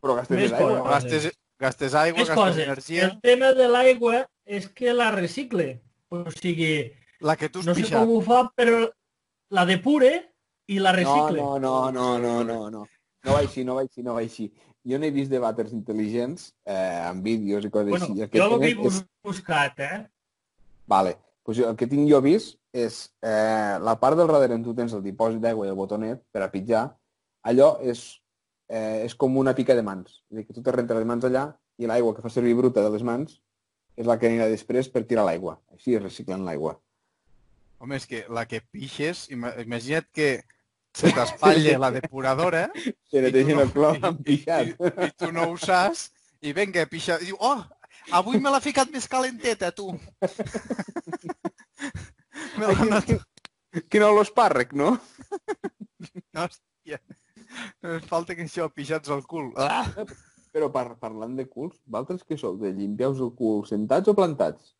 Però 0.00 0.14
gastes 0.14 0.38
Més 0.38 0.52
aigua. 0.52 0.78
coses. 0.86 0.92
Gastes, 1.10 1.32
gastes 1.58 1.94
aigua, 1.94 2.18
Més 2.20 2.28
gastes 2.28 2.44
coses. 2.44 2.64
energia. 2.68 3.04
El 3.10 3.20
tema 3.20 3.52
de 3.52 3.66
l'aigua 3.68 4.22
és 4.46 4.68
que 4.70 4.94
la 4.94 5.10
recicle. 5.10 5.80
O 6.08 6.24
sigui, 6.30 6.92
La 7.20 7.34
que 7.36 7.48
tu 7.50 7.58
has 7.58 7.66
no 7.66 7.74
sé 7.74 7.82
pixat. 7.82 7.98
com 7.98 8.14
ho 8.16 8.20
fa, 8.22 8.44
però 8.56 8.88
la 9.50 9.64
depure 9.66 10.30
i 10.68 10.78
la 10.78 10.92
No, 10.92 10.96
recicle. 10.96 11.40
no, 11.42 11.58
no, 11.58 11.74
no, 11.92 12.18
no, 12.18 12.44
no, 12.44 12.58
no. 12.70 12.86
No 13.24 13.32
va 13.34 13.40
així, 13.40 13.64
no 13.64 13.74
va 13.76 13.82
així, 13.82 14.02
no 14.04 14.14
va 14.14 14.20
així. 14.22 14.46
Jo 14.88 14.98
n'he 15.00 15.10
vist 15.12 15.30
de 15.32 15.40
vàters 15.42 15.72
intel·ligents 15.74 16.52
eh, 16.64 17.00
amb 17.08 17.24
vídeos 17.24 17.64
i 17.66 17.70
coses 17.70 17.90
bueno, 17.90 18.06
així. 18.06 18.22
El 18.22 18.30
jo 18.30 18.46
el 18.54 18.60
que 18.60 18.68
he 18.70 18.86
és- 18.88 19.02
buscat, 19.24 19.80
eh? 19.80 20.06
Vale. 20.86 21.16
Pues 21.42 21.58
el 21.64 21.74
que 21.76 21.86
tinc 21.88 22.08
jo 22.10 22.20
vist 22.20 22.58
és 22.72 23.10
eh, 23.24 23.78
la 23.80 23.96
part 24.00 24.16
del 24.16 24.28
darrere 24.28 24.54
on 24.54 24.62
tu 24.64 24.74
tens 24.76 24.92
el 24.94 25.02
dipòsit 25.02 25.40
d'aigua 25.40 25.66
i 25.66 25.70
el 25.72 25.76
botonet 25.76 26.22
per 26.32 26.42
a 26.44 26.50
pitjar, 26.52 26.84
allò 27.48 27.78
és, 27.80 28.02
eh, 28.68 29.02
és 29.04 29.14
com 29.16 29.36
una 29.40 29.54
pica 29.56 29.74
de 29.74 29.82
mans. 29.82 30.22
És 30.30 30.32
a 30.32 30.36
dir, 30.36 30.46
que 30.46 30.52
tu 30.54 30.62
te 30.62 30.72
rentes 30.72 30.96
les 30.96 31.06
mans 31.08 31.24
allà 31.24 31.46
i 31.78 31.86
l'aigua 31.88 32.14
que 32.14 32.22
fa 32.22 32.28
servir 32.30 32.54
bruta 32.58 32.82
de 32.84 32.90
les 32.92 33.02
mans 33.02 33.40
és 33.96 34.06
la 34.06 34.18
que 34.18 34.28
anirà 34.28 34.46
després 34.48 34.88
per 34.92 35.04
tirar 35.08 35.24
l'aigua. 35.24 35.58
Així 35.72 35.96
es 35.96 36.02
reciclen 36.02 36.44
l'aigua. 36.44 36.78
Home, 37.80 37.96
és 37.96 38.06
que 38.06 38.24
la 38.28 38.44
que 38.46 38.60
pixes, 38.60 39.28
ima- 39.30 39.54
imagina't 39.62 40.06
que 40.12 40.44
se 40.98 41.12
t'espatlla 41.14 41.78
la 41.78 41.90
depuradora 41.94 42.64
Se 43.10 43.20
netegen 43.22 43.56
no- 43.56 43.62
el 43.66 43.70
clor 43.74 43.98
i- 44.26 44.34
i, 44.34 44.74
i 45.06 45.10
tu 45.16 45.30
no 45.32 45.50
ho 45.52 45.56
saps 45.60 46.08
i 46.42 46.52
vinga, 46.54 46.84
pixa. 46.86 47.16
I 47.22 47.32
diu, 47.32 47.36
oh, 47.42 47.64
avui 48.14 48.38
me 48.38 48.50
l'ha 48.52 48.60
ficat 48.62 48.90
més 48.94 49.08
calenteta, 49.10 49.72
tu. 49.74 49.88
me 52.58 52.66
l'ha 52.68 52.76
anat... 52.84 53.10
Quin 53.92 54.02
olor 54.06 54.24
espàrrec, 54.24 54.70
no? 54.78 54.94
Hòstia. 56.38 56.98
Només 57.84 58.06
falta 58.08 58.34
que 58.38 58.46
això 58.46 58.68
pixats 58.72 59.10
al 59.12 59.24
cul. 59.28 59.50
Ah! 59.60 59.84
Però 60.54 60.70
par 60.72 60.86
parlant 61.02 61.34
de 61.36 61.44
culs, 61.50 61.76
vosaltres 61.84 62.24
què 62.26 62.38
sou? 62.40 62.56
De 62.60 62.70
limpiar-vos 62.72 63.20
el 63.26 63.32
cul 63.36 63.64
sentats 63.68 64.08
o 64.08 64.14
plantats? 64.16 64.72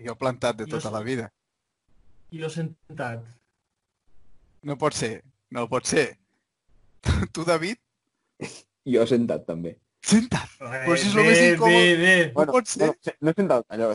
Jo 0.00 0.14
plantat 0.18 0.56
de 0.62 0.66
Jo 0.68 0.78
tota 0.78 0.88
sí. 0.88 0.94
la 0.94 1.02
vida. 1.06 1.26
I 2.32 2.40
jo 2.40 2.48
sentat. 2.50 3.26
No 4.64 4.78
pot 4.80 4.96
ser, 4.96 5.18
no 5.54 5.66
pot 5.70 5.86
ser. 5.88 6.06
Tu, 7.34 7.44
David, 7.46 7.78
Jo 8.84 9.06
sentat, 9.08 9.46
també. 9.48 9.76
senta't. 10.04 10.50
Però 10.60 10.96
si 11.00 11.08
és 11.08 11.14
el 11.14 11.20
bé, 11.22 11.28
més 11.30 11.42
incòmode. 11.54 11.80
Bé, 11.80 11.96
bé. 12.02 12.16
No 12.36 12.46
pot 12.52 12.68
ser. 12.68 12.90
No, 12.90 12.94
se- 13.06 13.16
no 13.24 13.32
sentat, 13.36 13.64
allò, 13.72 13.88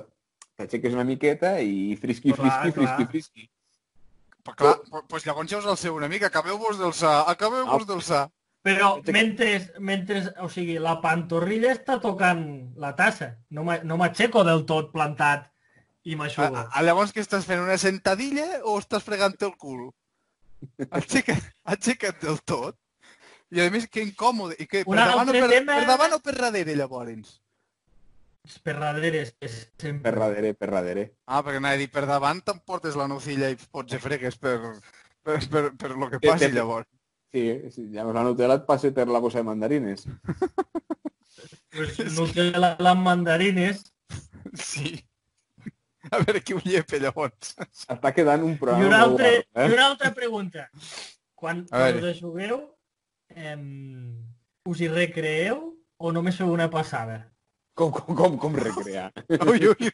t'aixeques 0.58 0.96
una 0.98 1.06
miqueta 1.06 1.52
i 1.62 1.96
frisqui, 2.02 2.34
Clar, 2.34 2.40
frisqui, 2.48 2.72
frisqui, 2.80 3.04
clar. 3.04 3.10
frisqui. 3.14 3.50
Però 4.44 4.56
clar, 4.56 4.74
però, 4.88 5.02
doncs 5.12 5.26
llavors 5.28 5.52
ja 5.52 5.60
us 5.60 5.68
el 5.70 5.78
sé 5.78 5.92
una 5.94 6.08
mica. 6.10 6.30
Acabeu-vos 6.32 6.80
d'alçar, 6.80 7.14
acabeu-vos 7.30 7.86
d'alçar. 7.90 8.24
Però 8.66 8.90
mentre, 9.14 9.52
mentre, 9.80 10.24
o 10.44 10.50
sigui, 10.52 10.80
la 10.82 10.98
pantorrilla 11.04 11.72
està 11.76 12.00
tocant 12.02 12.42
la 12.82 12.96
tassa. 12.98 13.34
No 13.56 13.64
m'a- 13.68 13.82
no 13.84 13.98
m'aixeco 14.02 14.44
del 14.48 14.66
tot 14.66 14.90
plantat 14.96 15.46
i 16.04 16.16
m'aixugo. 16.16 16.66
a, 16.66 16.82
llavors 16.84 17.14
que 17.14 17.22
estàs 17.22 17.46
fent 17.46 17.62
una 17.62 17.78
sentadilla 17.78 18.62
o 18.66 18.80
estàs 18.80 19.04
fregant 19.06 19.38
el 19.46 19.54
cul? 19.58 19.92
Aixeca, 20.90 21.36
aixeca't 21.64 22.22
del 22.24 22.40
tot. 22.46 22.78
I 23.50 23.64
a 23.64 23.70
més, 23.74 23.88
que 23.90 24.04
incòmode. 24.06 24.56
I 24.62 24.68
que 24.70 24.84
per 24.86 24.92
Un 24.94 25.00
davant, 25.00 25.30
o 25.30 25.34
per, 25.34 25.50
tema- 25.50 25.78
per 25.80 25.88
davant 25.90 26.14
o 26.14 26.20
per 26.22 26.36
darrere, 26.38 26.76
llavors? 26.78 27.40
Per 28.64 28.76
darrere, 28.80 29.24
és 29.42 29.56
sempre. 29.80 30.04
Per 30.06 30.14
darrere, 30.20 30.54
per 30.58 30.70
darrere. 30.72 31.04
Ah, 31.26 31.42
perquè 31.44 31.58
anava 31.62 31.78
a 31.78 31.82
dir, 31.82 31.90
per 31.92 32.06
davant 32.10 32.40
t'emportes 32.46 32.96
la 33.00 33.08
nocilla 33.10 33.50
i 33.52 33.58
pots 33.72 33.94
fer 33.96 34.00
fregues 34.04 34.38
per, 34.42 34.56
per, 35.26 35.40
per, 35.50 35.64
per 35.82 35.92
lo 35.98 36.10
que 36.12 36.22
passi 36.24 36.52
llavors. 36.54 36.88
Sí, 37.34 37.44
sí, 37.74 37.88
llavors 37.94 38.16
la 38.18 38.24
Nutella 38.26 38.56
et 38.58 38.66
passa 38.66 38.90
per 38.96 39.08
la 39.10 39.20
bossa 39.22 39.42
de 39.42 39.50
mandarines. 39.50 40.06
Pues 41.70 42.00
Nutella 42.18 42.72
amb 42.90 43.04
mandarines. 43.06 43.84
Sí. 44.58 44.96
A 46.14 46.20
veure 46.24 46.42
qui 46.42 46.56
ho 46.56 46.62
llepa, 46.64 47.00
llavors. 47.02 47.56
Està 47.90 48.14
quedant 48.16 48.44
un 48.46 48.54
I 48.56 48.60
programa 48.62 48.88
una, 48.88 49.00
molt 49.02 49.12
altra, 49.20 49.32
guapo, 49.34 49.50
I 49.60 49.66
eh? 49.66 49.74
una 49.76 49.88
altra 49.90 50.12
pregunta. 50.16 50.70
Quan, 51.40 51.66
quan 51.72 51.98
us 52.00 52.08
aixugueu, 52.14 52.62
em, 53.36 53.66
us 54.68 54.80
hi 54.84 54.88
recreeu 54.92 55.60
o 56.00 56.14
només 56.16 56.40
feu 56.40 56.52
una 56.52 56.70
passada? 56.72 57.26
Com, 57.80 57.92
com, 57.96 58.16
com, 58.16 58.34
com 58.40 58.56
recrear? 58.60 59.06
Ui, 59.48 59.70
ui. 59.72 59.92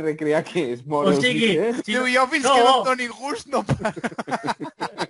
recrear 0.00 0.40
què 0.48 0.62
és? 0.74 0.80
O 0.86 0.88
Moure 0.94 1.12
els 1.12 1.20
sigui, 1.20 1.50
si, 1.80 1.82
Diu, 1.90 2.06
jo 2.08 2.22
fins 2.32 2.46
No. 2.48 2.54
que 2.56 2.62
no 2.64 2.72
em 2.78 2.84
doni 2.86 3.08
gust 3.18 3.50
no 3.52 3.60
eh? 3.60 3.90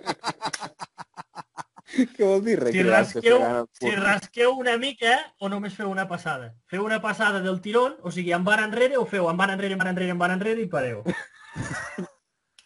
Què 2.15 2.23
vol 2.23 2.41
dir 2.45 2.55
si, 2.57 2.63
recrear? 2.63 2.87
rasqueu, 2.93 3.41
si 3.79 3.91
rasqueu 3.97 4.55
una 4.59 4.77
mica 4.81 5.17
o 5.39 5.49
només 5.51 5.75
feu 5.75 5.89
una 5.91 6.07
passada? 6.07 6.53
Feu 6.71 6.85
una 6.85 7.01
passada 7.03 7.41
del 7.43 7.59
tirón, 7.61 7.97
o 8.01 8.11
sigui, 8.11 8.33
en 8.37 8.45
van 8.47 8.63
enrere 8.63 8.97
o 8.97 9.05
feu 9.05 9.29
en 9.29 9.37
van 9.39 9.53
enrere, 9.55 9.75
en 9.75 9.83
van 9.83 9.91
enrere, 9.93 10.15
en 10.15 10.21
van 10.21 10.35
enrere 10.37 10.63
i 10.63 10.69
pareu. 10.71 11.03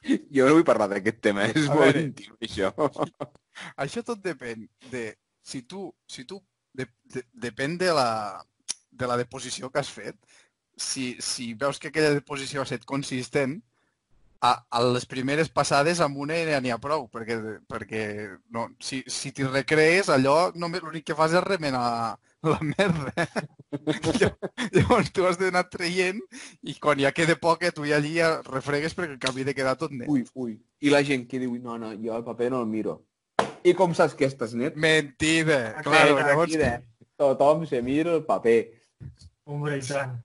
Jo 0.05 0.45
no 0.45 0.53
vull 0.53 0.65
parlar 0.67 0.87
d'aquest 0.91 1.21
tema, 1.25 1.47
és 1.49 1.65
A 1.65 1.73
molt 1.73 1.87
veure. 1.87 2.03
íntim, 2.05 2.35
això. 2.45 2.69
Això 3.85 4.03
tot 4.05 4.21
depèn 4.21 4.67
de 4.91 5.07
si 5.45 5.63
tu, 5.65 5.87
si 6.05 6.25
tu 6.29 6.41
de, 6.75 6.85
de, 7.13 7.23
depèn 7.33 7.77
de 7.81 7.93
la, 7.95 8.43
de 8.91 9.07
la 9.09 9.17
deposició 9.17 9.71
que 9.71 9.81
has 9.81 9.89
fet. 9.89 10.17
Si, 10.77 11.15
si 11.23 11.53
veus 11.55 11.79
que 11.79 11.89
aquella 11.89 12.13
deposició 12.13 12.61
ha 12.61 12.67
estat 12.67 12.85
consistent, 12.85 13.61
a, 14.41 14.51
a 14.69 14.81
les 14.83 15.05
primeres 15.09 15.49
passades 15.49 15.99
amb 16.03 16.17
una 16.17 16.35
ja 16.47 16.59
n'hi 16.61 16.71
ha 16.73 16.77
prou, 16.81 17.07
perquè, 17.11 17.37
perquè 17.71 18.01
no, 18.53 18.67
si, 18.79 19.03
si 19.07 19.31
t'hi 19.31 19.43
recrees, 19.47 20.09
allò 20.09 20.51
només 20.55 20.83
l'únic 20.83 21.05
que 21.07 21.15
fas 21.17 21.33
és 21.33 21.43
remenar 21.43 22.17
la 22.45 22.59
merda. 22.61 23.25
Llavors- 24.75 25.11
tu 25.13 25.25
has 25.25 25.39
d'anar 25.39 25.65
traient 25.69 26.19
i 26.63 26.75
quan 26.79 26.99
ja 27.01 27.11
queda 27.15 27.35
poca 27.41 27.71
tu 27.73 27.85
ja 27.87 27.97
allí 27.97 28.15
ja 28.19 28.41
refregues 28.45 28.93
perquè 28.95 29.17
acabi 29.17 29.43
de 29.47 29.55
quedar 29.57 29.75
tot 29.79 29.91
net. 29.91 30.07
Ui, 30.11 30.23
ui. 30.35 30.57
I 30.81 30.91
la 30.93 31.01
gent 31.03 31.25
que 31.29 31.39
diu, 31.41 31.55
no, 31.63 31.77
no, 31.81 31.93
jo 31.97 32.13
el 32.15 32.23
paper 32.27 32.51
no 32.53 32.61
el 32.61 32.69
miro. 32.69 32.99
I 33.65 33.73
com 33.73 33.95
saps 33.97 34.13
que 34.13 34.27
estàs 34.29 34.53
net? 34.53 34.75
Mentida! 34.77 35.81
Claro, 35.81 36.19
aquí, 36.19 36.57
llavors... 36.59 36.85
Tothom 37.17 37.65
se 37.65 37.81
mira 37.81 38.13
el 38.13 38.25
paper. 38.27 38.59
Hombre, 39.47 39.79
i 39.79 39.83
tant. 39.87 40.17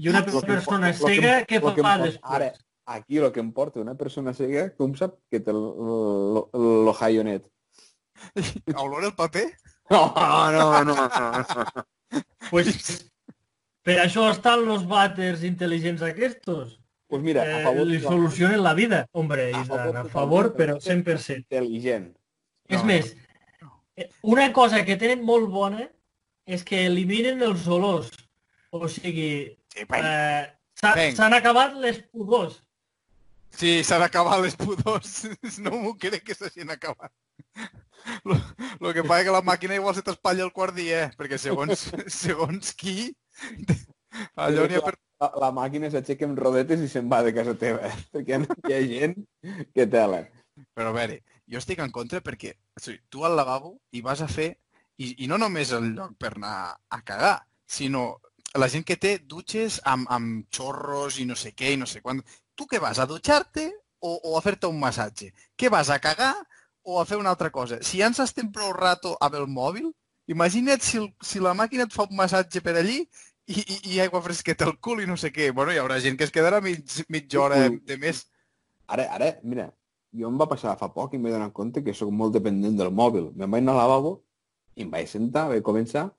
I 0.00 0.08
una 0.08 0.22
persona 0.24 0.90
que 0.90 0.98
cega, 0.98 1.34
què 1.46 1.60
fa 1.60 1.74
porta- 1.76 1.98
després? 2.02 2.18
Ara, 2.24 2.48
aquí 2.94 3.18
el 3.18 3.30
que 3.32 3.40
em 3.40 3.50
porta 3.52 3.80
una 3.80 3.94
persona 3.98 4.32
cega, 4.36 4.68
com 4.76 4.94
sap 4.98 5.16
que 5.30 5.40
té 5.40 5.52
l'Ohio 5.54 7.24
net? 7.24 7.46
Olor 8.82 9.04
el 9.08 9.14
paper? 9.18 9.48
No, 9.90 10.12
no, 10.14 10.84
no, 10.84 10.94
no. 10.94 11.84
Pues, 12.50 13.08
per 13.82 13.98
això 14.04 14.28
estan 14.30 14.64
los 14.68 14.84
vàters 14.88 15.42
intel·ligents 15.48 16.04
aquests. 16.06 16.78
Pues 17.12 17.20
mira, 17.22 17.42
a 17.42 17.60
Eh, 17.60 17.64
favor... 17.64 17.86
li 17.86 17.98
solucionen 18.00 18.62
la 18.62 18.72
vida. 18.74 19.06
Hombre, 19.12 19.50
A 19.52 19.64
favor 19.64 19.96
a 19.96 20.04
favor, 20.04 20.52
però 20.56 20.78
però 20.78 20.80
100%. 20.80 21.42
Intel·ligent. 21.44 22.06
És 22.68 22.80
No, 22.80 22.86
més, 22.88 23.10
eh, 23.96 24.08
una 24.22 24.50
cosa 24.52 24.84
que 24.84 24.96
tenen 24.96 25.24
molt 25.24 25.50
bona 25.50 25.90
és 26.46 26.64
que 26.64 26.86
eliminen 26.86 27.42
els 27.42 27.66
olors. 27.68 28.08
O 28.70 28.88
sigui, 28.88 29.58
eh, 29.76 30.46
s'han 30.80 31.34
acabat 31.36 31.76
les 31.76 32.00
pudors. 32.08 32.62
Sí, 33.52 33.82
s'han 33.84 34.02
acabat 34.06 34.40
les 34.42 34.56
pudors. 34.56 35.22
No 35.64 35.76
m'ho 35.82 35.92
crec 36.00 36.24
que 36.26 36.36
s'hagin 36.36 36.72
acabat. 36.72 37.12
Lo, 38.24 38.36
lo 38.80 38.92
que 38.94 39.04
passa 39.04 39.24
que 39.24 39.34
la 39.34 39.42
màquina 39.46 39.76
igual 39.78 39.94
se 39.94 40.02
t'espatlla 40.02 40.44
el 40.46 40.52
quart 40.56 40.74
dia, 40.74 41.04
eh? 41.04 41.10
perquè 41.18 41.38
segons, 41.38 41.84
segons 42.22 42.72
qui, 42.74 43.12
allò 44.34 44.66
n'hi 44.66 44.80
ha 44.80 44.82
per... 44.82 44.96
La, 45.22 45.28
la 45.44 45.50
màquina 45.54 45.90
s'aixeca 45.92 46.26
amb 46.26 46.40
rodetes 46.42 46.82
i 46.82 46.88
se'n 46.90 47.06
va 47.12 47.20
de 47.22 47.30
casa 47.36 47.54
teva, 47.58 47.86
eh? 47.86 48.00
perquè 48.10 48.40
hi 48.42 48.74
ha 48.74 48.80
gent 48.90 49.14
que 49.76 49.86
tela. 49.86 50.24
Però 50.74 50.90
a 50.90 50.96
veure, 50.96 51.20
jo 51.46 51.62
estic 51.62 51.78
en 51.84 51.94
contra 51.94 52.18
perquè 52.24 52.56
o 52.56 52.82
sigui, 52.82 52.98
tu 53.12 53.22
al 53.28 53.36
lavabo 53.38 53.76
hi 53.94 54.02
vas 54.02 54.24
a 54.24 54.28
fer, 54.28 54.50
i, 54.98 55.14
i 55.24 55.30
no 55.30 55.38
només 55.38 55.70
el 55.76 55.92
lloc 55.94 56.16
per 56.18 56.34
anar 56.34 56.56
a 56.72 57.00
cagar, 57.06 57.36
sinó 57.66 58.06
la 58.58 58.68
gent 58.68 58.84
que 58.84 58.98
té 59.00 59.16
dutxes 59.24 59.78
amb, 59.88 60.08
amb 60.12 60.48
xorros 60.52 61.18
i 61.22 61.26
no 61.28 61.36
sé 61.38 61.54
què 61.56 61.72
i 61.72 61.78
no 61.80 61.88
sé 61.88 62.02
quan. 62.04 62.20
Tu 62.58 62.68
què 62.68 62.80
vas, 62.82 62.98
a 62.98 63.08
dutxar-te 63.08 63.68
o, 64.00 64.14
o 64.16 64.36
a 64.36 64.42
fer-te 64.44 64.68
un 64.68 64.78
massatge? 64.80 65.32
Què 65.56 65.70
vas, 65.72 65.90
a 65.90 66.00
cagar 66.02 66.34
o 66.82 67.00
a 67.00 67.04
fer 67.08 67.18
una 67.20 67.32
altra 67.32 67.50
cosa? 67.50 67.80
Si 67.82 68.00
ja 68.00 68.10
ens 68.10 68.20
estem 68.22 68.50
prou 68.52 68.72
rato 68.76 69.14
amb 69.20 69.38
el 69.40 69.46
mòbil, 69.48 69.90
imagina't 70.32 70.84
si, 70.84 70.98
el, 71.00 71.10
si 71.24 71.42
la 71.42 71.54
màquina 71.58 71.88
et 71.88 71.94
fa 71.94 72.06
un 72.08 72.16
massatge 72.18 72.62
per 72.64 72.76
allí 72.78 73.00
i, 73.46 73.60
i, 73.60 73.78
i 73.94 74.00
aigua 74.04 74.22
fresqueta 74.24 74.68
al 74.68 74.76
cul 74.80 75.02
i 75.02 75.08
no 75.08 75.16
sé 75.16 75.32
què. 75.34 75.50
Bueno, 75.56 75.72
hi 75.72 75.80
haurà 75.82 75.98
gent 76.04 76.18
que 76.18 76.28
es 76.28 76.34
quedarà 76.34 76.60
mig, 76.64 76.82
mitja 77.12 77.40
hora 77.42 77.62
de 77.70 77.98
més. 78.00 78.26
Ara, 78.92 79.08
ara, 79.16 79.32
mira, 79.42 79.70
jo 80.12 80.28
em 80.28 80.38
va 80.40 80.48
passar 80.50 80.76
fa 80.80 80.90
poc 80.92 81.14
i 81.16 81.20
vaig 81.22 81.34
donar 81.36 81.52
compte 81.56 81.82
que 81.84 81.94
sóc 81.96 82.12
molt 82.12 82.34
dependent 82.36 82.76
del 82.78 82.92
mòbil. 82.92 83.30
Me'n 83.36 83.50
vaig 83.50 83.64
anar 83.64 83.76
al 83.78 83.82
lavabo 83.84 84.16
i 84.76 84.84
em 84.84 84.92
vaig 84.92 85.08
sentar, 85.08 85.48
vaig 85.52 85.64
començar 85.64 86.10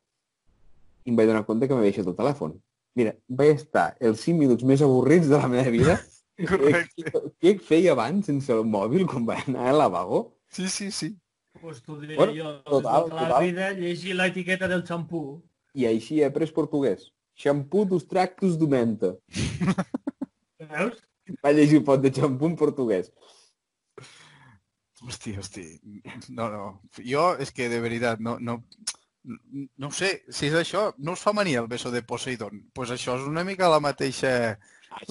i 1.04 1.12
em 1.12 1.20
vaig 1.20 1.30
donar 1.30 1.46
compte 1.46 1.68
que 1.68 1.76
m'havia 1.76 1.92
deixat 1.92 2.10
el 2.10 2.18
telèfon. 2.18 2.58
Mira, 2.98 3.14
vaig 3.28 3.56
estar 3.58 3.92
els 4.00 4.22
5 4.26 4.40
minuts 4.40 4.66
més 4.70 4.82
avorrits 4.86 5.30
de 5.30 5.38
la 5.38 5.50
meva 5.52 5.74
vida. 5.74 6.00
Correcte. 6.50 7.12
Què 7.42 7.56
feia 7.60 7.94
abans 7.96 8.30
sense 8.30 8.52
el 8.54 8.64
mòbil 8.66 9.06
quan 9.10 9.26
vaig 9.28 9.48
anar 9.48 9.70
al 9.72 9.80
lavabo? 9.84 10.24
Sí, 10.54 10.68
sí, 10.70 10.90
sí. 10.92 11.12
Pues 11.62 11.82
t'ho 11.86 12.00
diré 12.02 12.16
Bueno, 12.18 12.34
jo, 12.36 12.52
total, 12.66 13.10
tota 13.10 13.16
la 13.16 13.28
total. 13.30 13.44
vida 13.46 13.72
llegir 13.78 14.16
l'etiqueta 14.18 14.68
del 14.68 14.84
xampú. 14.88 15.42
I 15.74 15.88
així 15.90 16.20
he 16.22 16.26
après 16.28 16.52
portuguès. 16.54 17.08
Xampú 17.40 17.86
dos 17.90 18.08
tractos 18.10 18.58
de 18.62 18.68
menta. 18.70 19.14
Veus? 20.60 21.00
Vaig 21.42 21.56
llegir 21.58 21.80
un 21.82 21.86
pot 21.88 22.02
de 22.04 22.12
xampú 22.14 22.50
en 22.52 22.58
portuguès. 22.60 23.12
Hosti, 25.04 25.34
hosti. 25.38 25.64
No, 26.30 26.50
no. 26.50 26.66
Jo 27.04 27.34
és 27.42 27.52
que 27.52 27.68
de 27.72 27.80
veritat 27.84 28.22
no, 28.24 28.38
no, 28.40 28.60
no 29.24 29.90
ho 29.90 29.96
sé, 29.96 30.14
si 30.32 30.48
és 30.48 30.56
això, 30.60 30.86
no 30.98 31.16
us 31.18 31.24
fa 31.24 31.34
mania 31.36 31.64
el 31.64 31.68
beso 31.72 31.92
de 31.92 32.04
Poseidon. 32.08 32.56
Doncs 32.60 32.72
pues 32.76 32.94
això 32.96 33.18
és 33.20 33.28
una 33.28 33.44
mica 33.48 33.72
la 33.72 33.82
mateixa... 33.84 34.58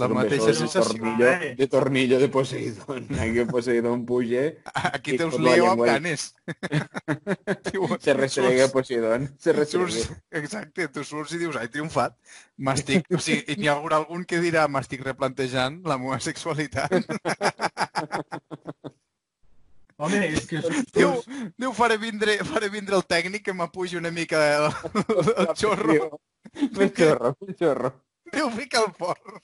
La 0.01 0.09
mateixa 0.09 0.53
sensació. 0.55 0.95
Tornillo, 0.97 1.27
Eh. 1.29 1.55
de 1.59 1.67
tornillo 1.69 2.19
de 2.21 2.29
Poseidon. 2.29 3.07
Aquí 3.21 3.39
el 3.39 3.47
Poseidon 3.47 4.05
puja, 4.07 4.45
Aquí 4.75 5.17
tot 5.19 5.35
la 5.41 5.57
lío 5.57 5.71
amb. 5.73 5.83
Diu, 7.73 7.89
se 8.01 8.15
restrega 8.15 8.67
surts- 8.67 8.73
Poseidon, 8.73 9.29
se 9.39 9.53
restrega. 9.53 9.89
surts- 9.89 10.11
Exacte, 10.31 10.89
tu 10.89 11.05
surts 11.05 11.33
i 11.35 11.39
dius, 11.43 11.57
ai, 11.57 11.69
triomfat. 11.69 12.17
M'estic... 12.57 13.07
O 13.15 13.19
sigui, 13.19 13.45
i 13.53 13.57
n'hi 13.61 13.69
ha 13.69 13.77
haurà 13.79 13.97
algun 14.03 14.25
que 14.25 14.41
dirà, 14.41 14.69
m'estic 14.69 15.03
replantejant 15.07 15.81
la 15.89 15.99
meva 15.99 16.19
sexualitat. 16.21 16.91
Home, 20.03 20.19
és 20.35 20.47
que... 20.51 20.59
Diu, 20.97 21.12
diu 21.61 21.73
faré, 21.77 21.97
vindre, 22.01 22.39
faré 22.49 22.69
vindre 22.73 22.97
el 22.99 23.05
tècnic 23.07 23.45
que 23.47 23.55
m'apugi 23.55 23.99
una 24.01 24.11
mica 24.11 24.41
el, 24.57 24.65
el 25.37 25.51
xorro. 25.55 26.19
Més 26.75 26.91
xorro, 26.97 27.35
més 27.47 27.59
xorro. 27.61 27.93
Diu, 28.37 28.51
fica 28.57 28.81
el 28.85 28.93
forn. 28.97 29.41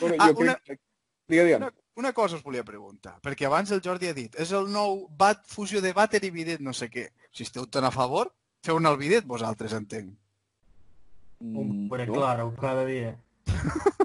Bueno, 0.00 0.16
Ah, 0.18 0.28
jo 0.32 0.38
una- 0.40 0.54
crec 0.56 0.78
que... 0.78 0.80
Digue, 1.28 1.44
digue. 1.44 1.56
Una, 1.56 1.72
una 1.96 2.12
cosa 2.12 2.36
us 2.36 2.42
volia 2.42 2.64
preguntar, 2.64 3.14
perquè 3.22 3.46
abans 3.46 3.70
el 3.72 3.80
Jordi 3.84 4.08
ha 4.10 4.14
dit, 4.14 4.34
és 4.42 4.50
el 4.52 4.66
nou 4.72 5.06
bat, 5.16 5.42
fusió 5.48 5.80
de 5.80 5.92
vàter 5.96 6.20
i 6.26 6.30
bidet, 6.34 6.60
no 6.60 6.72
sé 6.76 6.90
què. 6.92 7.06
Si 7.32 7.46
esteu 7.46 7.64
tan 7.66 7.84
a 7.88 7.90
favor, 7.94 8.32
feu-ne 8.66 8.90
el 8.90 8.98
bidet 9.00 9.24
vosaltres, 9.26 9.72
entenc. 9.72 10.12
Hombre, 11.42 12.06
No, 12.06 12.12
claro, 12.14 12.52
cada 12.60 12.84
dia. 12.86 13.16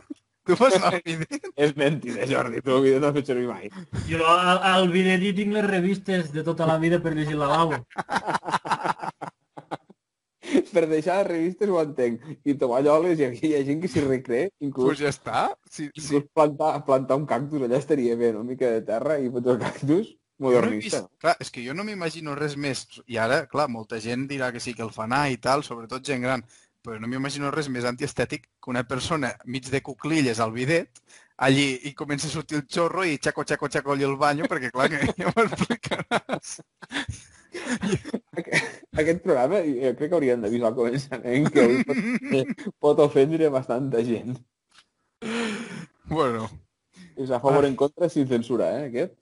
Tu 0.48 0.56
fas 0.56 0.78
el 0.80 1.02
bidet? 1.04 1.44
És 1.60 1.74
mentida, 1.76 2.24
Jordi, 2.30 2.62
tu 2.64 2.78
el 2.78 2.84
vídeo 2.86 3.00
no 3.02 3.08
l'has 3.10 3.18
fet 3.20 3.28
servir 3.34 3.50
mai. 3.50 3.68
Jo 4.08 4.24
al, 4.24 4.62
al 4.64 4.88
Vinedí 4.94 5.34
tinc 5.36 5.52
les 5.52 5.66
revistes 5.68 6.32
de 6.32 6.44
tota 6.48 6.66
la 6.70 6.78
vida 6.80 7.02
per 7.04 7.12
llegir 7.18 7.34
el 7.36 7.42
lavabo. 7.44 7.82
Per 10.74 10.86
deixar 10.90 11.18
les 11.22 11.28
revistes 11.32 11.70
ho 11.70 11.80
entenc. 11.82 12.24
I 12.46 12.56
tovalloles, 12.62 13.20
hi 13.20 13.26
ha, 13.28 13.32
hi 13.34 13.54
ha 13.58 13.64
gent 13.68 13.82
que 13.84 13.90
s'hi 13.92 14.04
recrea, 14.06 14.50
inclús, 14.64 14.92
pues 14.94 15.02
ja 15.02 15.12
està. 15.14 15.48
Sí, 15.70 15.90
sí. 15.98 16.22
plantar, 16.34 16.74
plantar 16.88 17.18
un 17.22 17.26
cactus 17.30 17.62
allà 17.68 17.78
estaria 17.82 18.16
bé, 18.20 18.32
una 18.36 18.44
mica 18.52 18.70
de 18.78 18.82
terra 18.88 19.20
i 19.20 19.30
fotre 19.34 19.58
el 19.58 19.60
cactus, 19.66 20.14
Jo 20.38 20.62
no 20.62 20.70
modernista. 20.70 21.02
vist, 21.02 21.12
clar, 21.24 21.36
és 21.42 21.50
que 21.50 21.64
jo 21.66 21.74
no 21.74 21.84
m'imagino 21.88 22.36
res 22.38 22.56
més. 22.62 22.86
I 23.10 23.18
ara, 23.18 23.44
clar, 23.50 23.68
molta 23.74 23.98
gent 24.04 24.28
dirà 24.30 24.52
que 24.54 24.60
sí 24.62 24.74
que 24.78 24.84
el 24.86 24.92
fa 24.94 25.08
anar 25.08 25.24
i 25.34 25.38
tal, 25.42 25.64
sobretot 25.66 26.06
gent 26.06 26.22
gran. 26.26 26.46
però 26.88 27.02
no 27.04 27.08
m'imagino 27.12 27.50
res 27.52 27.68
més 27.68 27.84
antiestètic 27.84 28.46
que 28.64 28.70
una 28.72 28.84
persona 28.88 29.34
mig 29.46 29.66
de 29.74 29.82
cuclilles 29.84 30.40
al 30.40 30.54
bidet, 30.56 31.02
allí 31.36 31.66
i 31.90 31.92
comença 31.94 32.28
a 32.30 32.32
sortir 32.32 32.62
el 32.62 32.64
xorro 32.72 33.04
i 33.04 33.18
xaco, 33.20 33.44
xaco, 33.44 33.68
xaco 33.68 33.92
allí 33.92 34.06
el 34.08 34.16
banyo, 34.16 34.46
perquè 34.48 34.70
clar, 34.72 34.88
que 34.94 35.02
ja 35.20 35.34
m'explicaràs. 35.36 36.62
Aquest 38.98 39.22
programa 39.24 39.60
jo 39.66 39.94
crec 39.98 40.10
que 40.12 40.16
hauríem 40.18 40.42
d'avisar 40.44 40.70
al 40.72 40.76
començament 40.78 41.50
que 41.54 41.64
avui 41.64 41.84
pot, 41.88 42.66
pot 42.84 43.02
ofendre 43.08 43.50
bastanta 43.54 44.04
gent. 44.06 44.36
Bueno, 46.08 46.48
És 47.18 47.32
a 47.34 47.40
favor 47.42 47.66
o 47.66 47.68
en 47.68 47.76
contra 47.76 48.08
sin 48.10 48.28
censura, 48.30 48.68
eh, 48.78 48.88
aquest? 48.92 49.16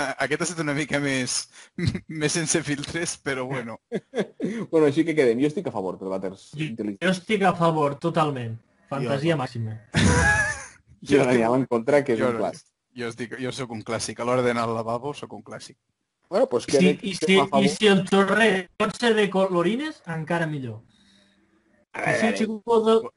aquest 0.00 0.40
ha 0.40 0.46
estat 0.46 0.62
una 0.64 0.72
mica 0.74 0.98
més, 1.02 1.34
més 2.08 2.32
sense 2.32 2.62
filtres, 2.64 3.18
però 3.22 3.44
bueno. 3.46 3.76
Bueno, 4.70 4.86
així 4.88 5.04
que 5.04 5.14
quedem. 5.14 5.38
Jo 5.42 5.50
estic 5.50 5.68
a 5.68 5.74
favor 5.74 5.98
dels 6.00 6.10
vàters 6.14 6.46
Jo, 6.54 6.64
intel·ligents. 6.70 7.04
jo 7.04 7.12
estic 7.12 7.44
a 7.44 7.52
favor, 7.58 7.98
totalment. 8.00 8.56
Fantasia 8.90 9.36
màxima. 9.38 9.76
Jo 11.06 11.20
l'anirem 11.20 11.60
en 11.60 11.66
contra, 11.70 12.00
que 12.04 12.16
és 12.16 12.18
jo 12.20 12.32
un 12.32 12.40
clàssic. 12.40 12.66
Jo, 12.96 13.08
estic, 13.12 13.36
jo 13.38 13.52
sóc 13.54 13.70
un 13.76 13.84
clàssic. 13.86 14.18
A 14.18 14.24
l'hora 14.26 14.42
d'anar 14.42 14.64
al 14.66 14.74
lavabo 14.74 15.12
sóc 15.14 15.32
un 15.36 15.44
clàssic. 15.46 15.76
Bueno, 16.30 16.46
doncs 16.46 16.46
I 16.46 16.50
pues 16.50 16.64
si, 16.64 16.70
quedem, 16.72 16.98
i, 17.02 17.14
si, 17.14 17.18
estem 17.18 17.40
a 17.40 17.44
I 17.44 17.48
favor. 17.50 17.68
si 17.74 17.86
el 17.90 18.02
xorret 18.08 18.68
pot 18.78 18.96
ser 18.96 19.14
de 19.16 19.28
colorines, 19.30 20.02
encara 20.06 20.46
millor. 20.46 20.80
A 21.92 21.98
Que, 21.98 22.06
veure, 22.06 22.12
a 22.12 22.14
sí, 22.14 22.22
veure, 22.22 22.38
chico, 22.38 22.80
de- 22.86 23.08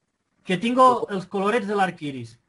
que 0.44 0.58
tingo 0.58 1.08
els 1.10 1.28
colorets 1.28 1.68
de 1.68 1.76
l'arquiris. 1.76 2.40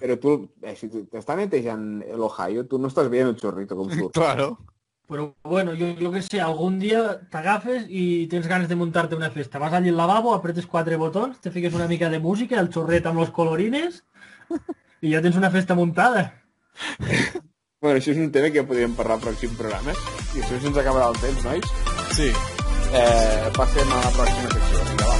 però 0.00 0.14
tu, 0.20 0.50
eh, 0.62 0.74
si 0.76 0.88
t'està 0.88 1.34
netejant 1.36 2.00
l'Ohio, 2.16 2.66
tu 2.66 2.78
no 2.78 2.88
estàs 2.88 3.08
veient 3.10 3.28
el 3.28 3.36
xorrito 3.40 3.76
com 3.76 3.90
surt. 3.90 4.12
Claro. 4.20 4.58
Però 5.08 5.34
bueno, 5.44 5.72
jo, 5.78 5.94
jo 6.00 6.10
que 6.10 6.20
sé, 6.20 6.40
algun 6.40 6.78
dia 6.80 7.20
t'agafes 7.30 7.84
i 7.88 8.26
tens 8.26 8.48
ganes 8.48 8.68
de 8.68 8.74
muntar-te 8.74 9.14
una 9.14 9.30
festa. 9.30 9.58
Vas 9.58 9.72
allí 9.72 9.88
al 9.90 9.96
lavabo, 9.96 10.34
apretes 10.34 10.66
quatre 10.66 10.96
botons, 10.96 11.40
te 11.40 11.50
fiques 11.52 11.72
una 11.74 11.86
mica 11.86 12.08
de 12.10 12.18
música, 12.18 12.58
el 12.60 12.72
xorret 12.72 13.06
amb 13.06 13.20
los 13.20 13.30
colorines 13.30 14.02
i 15.00 15.12
ja 15.12 15.22
tens 15.22 15.36
una 15.36 15.50
festa 15.50 15.74
muntada. 15.76 16.42
Bueno, 17.78 17.98
això 18.00 18.08
és 18.14 18.16
un 18.16 18.30
tema 18.32 18.48
que 18.48 18.62
podríem 18.64 18.94
parlar 18.96 19.18
al 19.18 19.20
pròxim 19.20 19.50
programa. 19.56 19.92
I 20.32 20.40
això 20.40 20.56
se'ns 20.62 20.78
acabarà 20.80 21.10
el 21.12 21.18
temps, 21.20 21.42
nois. 21.44 21.66
Sí. 22.16 22.28
Eh, 22.96 23.50
passem 23.52 23.90
a 23.92 23.98
la 24.00 24.12
pròxima 24.14 24.48
secció. 24.54 24.84
Vinga, 24.86 25.08
va. 25.10 25.16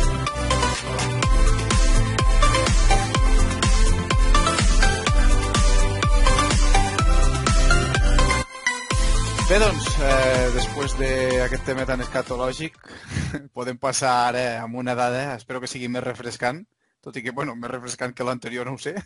Bé, 9.51 9.59
doncs, 9.61 9.91
eh, 10.01 10.49
després 10.57 10.97
d'aquest 11.03 11.69
tema 11.69 11.85
tan 11.93 12.01
escatològic, 12.07 12.81
podem 13.59 13.77
passar 13.77 14.15
ara 14.31 14.47
amb 14.63 14.81
una 14.81 14.97
dada, 14.97 15.27
espero 15.37 15.61
que 15.61 15.69
sigui 15.69 15.93
més 15.93 16.09
refrescant, 16.09 16.65
tot 17.05 17.21
i 17.21 17.23
que, 17.23 17.37
bueno, 17.37 17.53
més 17.53 17.71
refrescant 17.77 18.17
que 18.17 18.25
l'anterior, 18.25 18.65
no 18.65 18.81
ho 18.81 18.81
sé. 18.81 18.97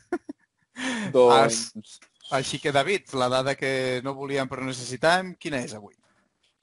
Doncs, 1.19 1.99
Així 2.31 2.61
que, 2.63 2.71
David, 2.73 3.11
la 3.19 3.29
dada 3.29 3.57
que 3.59 4.01
no 4.05 4.15
volíem 4.15 4.49
però 4.49 4.63
necessitàvem, 4.67 5.35
quina 5.41 5.63
és 5.65 5.75
avui? 5.75 5.97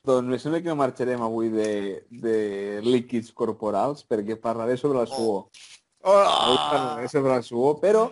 doncs 0.07 0.29
me 0.31 0.38
sembla 0.39 0.62
que 0.63 0.69
no 0.71 0.77
marxarem 0.79 1.19
avui 1.19 1.50
de, 1.51 2.05
de 2.07 2.36
líquids 2.79 3.33
corporals 3.36 4.05
perquè 4.07 4.38
parlaré 4.39 4.77
sobre 4.79 5.01
la 5.01 5.05
suor. 5.09 5.50
Avui 6.00 6.55
Oh! 6.55 6.69
parlaré 6.71 7.09
sobre 7.12 7.33
la 7.33 7.41
suor, 7.43 7.81
però 7.81 8.05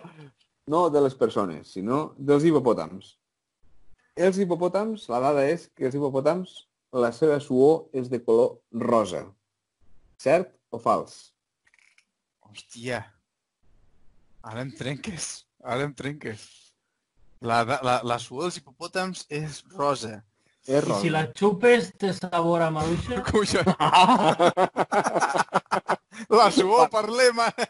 no 0.68 0.90
de 0.92 1.00
les 1.00 1.14
persones, 1.16 1.70
sinó 1.72 2.10
dels 2.18 2.44
hipopòtams. 2.44 3.14
Els 4.12 4.36
hipopòtams, 4.44 5.06
la 5.08 5.22
dada 5.24 5.46
és 5.48 5.70
que 5.72 5.88
els 5.88 5.96
hipopòtams, 5.96 6.52
la 6.92 7.14
seva 7.16 7.40
suor 7.40 7.86
és 7.96 8.12
de 8.12 8.20
color 8.20 8.58
rosa. 8.76 9.24
Cert 10.20 10.52
o 10.68 10.76
fals? 10.76 11.32
Hòstia. 12.44 13.00
Ara 14.44 14.60
em 14.68 14.76
trenques. 14.76 15.46
Ara 15.64 15.88
em 15.88 15.96
trenques. 15.96 16.44
La, 17.44 17.60
la, 17.64 18.00
la 18.06 18.16
suor 18.22 18.46
dels 18.46 18.56
hipopòtams 18.62 19.26
és 19.28 19.60
rosa. 19.76 20.22
És 20.66 20.80
I 20.82 20.86
rosa. 20.86 21.00
si 21.02 21.10
la 21.12 21.24
xupes 21.36 21.92
té 22.00 22.12
sabor 22.16 22.62
a 22.64 22.70
maduixa, 22.74 23.20
Cuixa. 23.28 23.62
La 26.32 26.46
suor, 26.50 26.88
parlem 26.90 27.38
ara. 27.44 27.66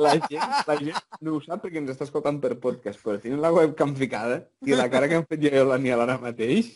La 0.00 0.14
gent, 0.16 0.54
la 0.66 0.74
gent 0.80 0.96
no 1.22 1.34
ho 1.36 1.40
sap 1.44 1.60
perquè 1.62 1.78
ens 1.82 1.92
està 1.92 2.06
escoltant 2.06 2.38
per 2.42 2.54
podcast, 2.62 2.98
però 3.04 3.18
tenim 3.20 3.42
la 3.42 3.50
webcam 3.52 3.92
ficada 3.98 4.38
i 4.66 4.72
la 4.74 4.86
cara 4.90 5.06
que 5.10 5.18
hem 5.18 5.26
fet 5.28 5.42
jo 5.44 5.50
i 5.52 5.62
l'Aniel 5.68 6.00
ara 6.06 6.16
mateix, 6.22 6.70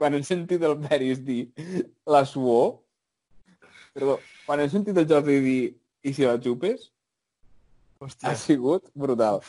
quan 0.00 0.16
hem 0.16 0.24
sentit 0.26 0.64
el 0.66 0.74
Peris 0.80 1.20
dir 1.26 1.42
la 2.08 2.22
suor, 2.26 2.78
perdó, 3.94 4.16
quan 4.48 4.64
hem 4.64 4.72
sentit 4.72 4.96
el 4.96 5.06
Jordi 5.10 5.38
dir 5.44 5.60
i 6.08 6.14
si 6.16 6.24
la 6.24 6.38
xupes, 6.40 6.88
Hòstia. 8.00 8.32
ha 8.32 8.34
sigut 8.40 8.88
brutal. 8.96 9.44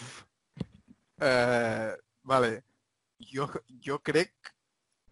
Eh, 1.24 1.96
vale. 2.28 2.62
Jo, 3.34 3.50
jo 3.84 4.00
crec... 4.04 4.54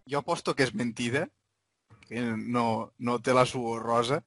Jo 0.05 0.19
aposto 0.21 0.53
que 0.53 0.61
és 0.61 0.69
mentida, 0.77 1.23
que 2.05 2.21
no, 2.21 2.91
no 3.01 3.15
té 3.25 3.33
la 3.33 3.47
suor 3.49 3.81
rosa. 3.81 4.19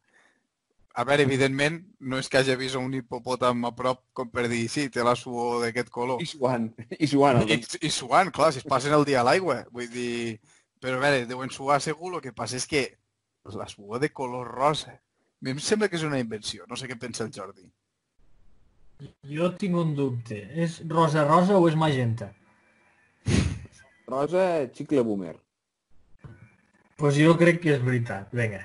A 0.98 1.04
veure, 1.06 1.22
evidentment, 1.22 1.76
no 2.00 2.18
és 2.18 2.26
que 2.26 2.40
hagi 2.40 2.56
vist 2.58 2.74
un 2.74 2.96
hipopòtam 2.98 3.62
a 3.68 3.70
prop 3.78 4.00
com 4.18 4.32
per 4.32 4.48
dir, 4.50 4.64
sí, 4.72 4.88
té 4.90 5.04
la 5.06 5.14
suor 5.14 5.60
d'aquest 5.62 5.92
color. 5.94 6.18
I 6.18 6.26
suant, 6.26 6.66
i 6.98 7.06
suant. 7.06 7.44
I, 7.46 7.60
I 7.86 7.90
suant, 7.94 8.32
clar, 8.34 8.50
si 8.50 8.64
es 8.64 8.66
passen 8.66 8.96
el 8.96 9.06
dia 9.06 9.20
a 9.22 9.28
l'aigua. 9.28 9.60
Vull 9.70 9.86
dir... 9.92 10.40
Però 10.82 10.98
a 10.98 11.02
veure, 11.02 11.26
deuen 11.30 11.54
suar 11.54 11.78
segur, 11.82 12.16
el 12.16 12.24
que 12.24 12.34
passa 12.34 12.58
és 12.58 12.66
que 12.70 12.82
la 13.54 13.68
suor 13.70 14.02
de 14.02 14.10
color 14.10 14.50
rosa. 14.50 14.92
A 14.98 15.46
mi 15.46 15.54
em 15.54 15.62
sembla 15.62 15.88
que 15.88 15.98
és 15.98 16.06
una 16.06 16.18
invenció, 16.18 16.66
no 16.66 16.76
sé 16.76 16.90
què 16.90 16.98
pensa 16.98 17.24
el 17.24 17.30
Jordi. 17.34 17.70
jo 19.30 19.52
tinc 19.54 19.76
un 19.78 19.94
dubte. 19.94 20.40
És 20.54 20.80
rosa 20.90 21.24
rosa 21.24 21.58
o 21.58 21.68
és 21.68 21.76
magenta? 21.78 22.32
Rosa, 24.08 24.42
xicle 24.72 25.02
boomer. 25.04 25.36
Pues 26.98 27.14
jo 27.20 27.36
crec 27.38 27.60
que 27.62 27.74
és 27.76 27.82
veritat. 27.84 28.32
Vinga. 28.34 28.64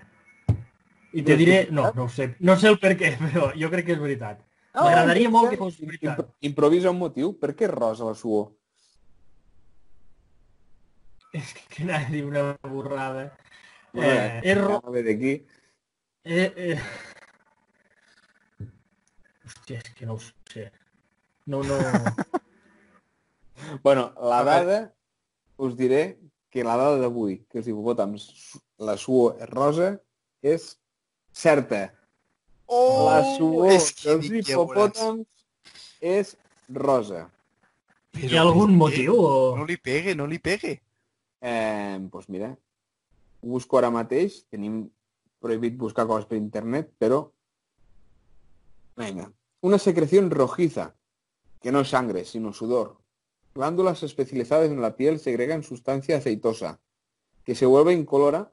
I 1.14 1.22
te 1.22 1.36
diré... 1.38 1.58
No, 1.70 1.92
no 1.94 2.08
ho 2.08 2.10
sé. 2.10 2.32
No 2.40 2.56
sé 2.58 2.72
el 2.72 2.80
per 2.82 2.96
què, 2.98 3.12
però 3.24 3.52
jo 3.60 3.70
crec 3.74 3.86
que 3.90 3.96
és 3.98 4.02
veritat. 4.02 4.40
M'agradaria 4.74 5.30
molt 5.30 5.52
que 5.54 5.60
fos 5.60 5.76
veritat. 5.84 6.16
Impro- 6.18 6.30
Improvisa 6.50 6.90
un 6.96 6.98
motiu. 7.04 7.34
Per 7.38 7.52
què 7.60 7.68
rosa 7.70 8.08
la 8.08 8.16
suor? 8.18 8.48
És 11.34 11.52
que 11.70 11.84
anava 11.84 12.08
a 12.08 12.12
dir 12.14 12.24
una 12.30 12.46
borrada. 12.70 13.28
Bueno, 13.94 14.10
Eh, 14.10 14.40
és 14.52 14.58
ro... 14.58 14.80
ve 14.94 15.04
d'aquí. 15.06 15.34
Eh, 16.26 16.50
eh... 16.58 16.80
Hòstia, 19.46 19.78
és 19.84 19.94
que 19.98 20.08
no 20.10 20.16
ho 20.18 20.22
sé. 20.24 20.70
No, 21.46 21.62
no... 21.68 21.78
Bueno, 23.84 24.10
la 24.20 24.42
dada, 24.44 24.78
us 25.58 25.76
diré 25.78 26.20
que 26.54 26.64
la 26.64 26.78
dada 26.78 27.00
d'avui, 27.02 27.40
que 27.50 27.62
els 27.62 27.68
hipopòtams, 27.70 28.30
la 28.86 28.96
suor 28.98 29.40
és 29.42 29.50
rosa, 29.50 29.90
és 30.42 30.74
certa. 31.34 31.88
Oh! 32.68 33.10
la 33.10 33.20
suor 33.36 33.72
és 33.74 33.92
que 33.98 34.14
dels 34.14 34.50
hipopòtams 34.50 35.26
és 36.00 36.36
rosa. 36.74 37.28
Hi 38.14 38.36
ha 38.38 38.44
algun 38.46 38.76
motiu 38.78 39.18
o...? 39.18 39.32
No 39.58 39.66
li 39.66 39.78
pegue, 39.82 40.14
no 40.16 40.28
li 40.30 40.38
pegue. 40.38 40.76
Eh, 41.44 41.98
doncs 42.14 42.30
mira, 42.32 42.54
ho 42.54 43.48
busco 43.56 43.80
ara 43.80 43.90
mateix, 43.92 44.44
tenim 44.54 44.84
prohibit 45.44 45.76
buscar 45.80 46.06
coses 46.08 46.30
per 46.30 46.38
internet, 46.40 46.94
però... 47.02 47.26
Venga. 48.96 49.32
Una 49.66 49.80
secreción 49.80 50.30
rojiza, 50.32 50.94
que 51.60 51.72
no 51.72 51.82
es 51.82 51.90
sangre, 51.90 52.24
sino 52.26 52.54
sudor. 52.54 52.98
Glándulas 53.56 54.02
especializadas 54.04 54.70
en 54.72 54.82
la 54.82 54.96
piel 54.96 55.20
segregan 55.20 55.64
sustancia 55.64 56.18
aceitosa, 56.18 56.80
que 57.46 57.56
se 57.56 57.66
vuelve 57.66 57.94
incolora, 57.94 58.52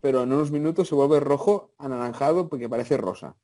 pero 0.00 0.22
en 0.22 0.32
unos 0.32 0.50
minutos 0.50 0.88
se 0.88 0.94
vuelve 0.94 1.20
rojo 1.20 1.72
anaranjado 1.78 2.48
porque 2.48 2.68
parece 2.68 2.96
rosa. 2.96 3.36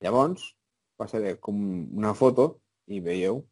Llavors, 0.00 0.56
passaré 0.96 1.38
com 1.38 1.54
una 1.94 2.14
foto 2.14 2.60
i 2.86 2.98
veieu, 3.00 3.44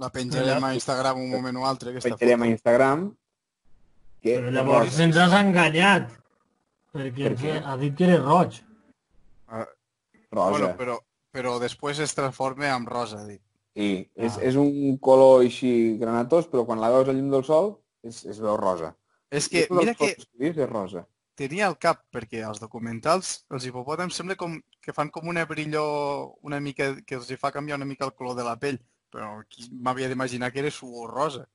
La 0.00 0.08
penjarem 0.08 0.64
a 0.64 0.72
Instagram 0.74 1.18
un 1.20 1.30
moment 1.30 1.56
o 1.60 1.66
altre, 1.68 1.90
aquesta 1.92 2.08
penjarem 2.08 2.40
a 2.40 2.44
foto. 2.46 2.52
Instagram, 2.56 3.02
que 4.24 4.38
Però 4.40 4.50
llavors 4.54 4.98
ens 5.04 5.18
has 5.20 5.34
enganyat. 5.36 6.08
Perquè 6.92 7.28
Per 7.28 7.36
què? 7.40 7.54
ha 7.60 7.76
dit 7.76 7.94
que 7.96 8.04
era 8.08 8.18
roig. 8.22 8.62
rosa. 10.32 10.50
Bueno, 10.50 10.70
però, 10.78 10.96
però 11.32 11.58
després 11.60 11.98
es 12.00 12.14
transforma 12.16 12.72
en 12.72 12.86
rosa, 12.86 13.20
ha 13.20 13.26
dit. 13.28 13.42
Sí, 13.74 14.10
és, 14.14 14.36
Ah. 14.36 14.42
és 14.44 14.56
un 14.60 14.98
color 14.98 15.42
així 15.42 15.96
granatós, 15.98 16.46
però 16.50 16.66
quan 16.66 16.80
la 16.80 16.90
veus 16.90 17.08
a 17.08 17.12
llum 17.16 17.30
del 17.32 17.44
sol 17.44 17.78
es, 18.02 18.24
es 18.26 18.38
veu 18.40 18.56
rosa. 18.56 18.94
És 19.30 19.48
que, 19.48 19.66
mira 19.70 19.94
que 19.94 20.16
és 20.38 20.56
rosa. 20.68 21.06
tenia 21.34 21.66
al 21.66 21.78
cap, 21.78 22.02
perquè 22.12 22.42
als 22.44 22.60
documentals 22.60 23.46
els 23.50 23.64
hipopòtams 23.64 24.14
sembla 24.14 24.36
com 24.36 24.60
que 24.80 24.92
fan 24.92 25.08
com 25.10 25.26
una 25.28 25.46
brillor 25.46 26.34
una 26.42 26.60
mica, 26.60 26.96
que 27.06 27.14
els 27.16 27.30
hi 27.30 27.36
fa 27.40 27.50
canviar 27.50 27.78
una 27.78 27.86
mica 27.88 28.04
el 28.04 28.12
color 28.12 28.36
de 28.36 28.44
la 28.44 28.58
pell, 28.60 28.78
però 29.10 29.42
m'havia 29.72 30.08
d'imaginar 30.08 30.52
que 30.52 30.60
era 30.60 30.70
suor 30.70 31.10
rosa. 31.10 31.48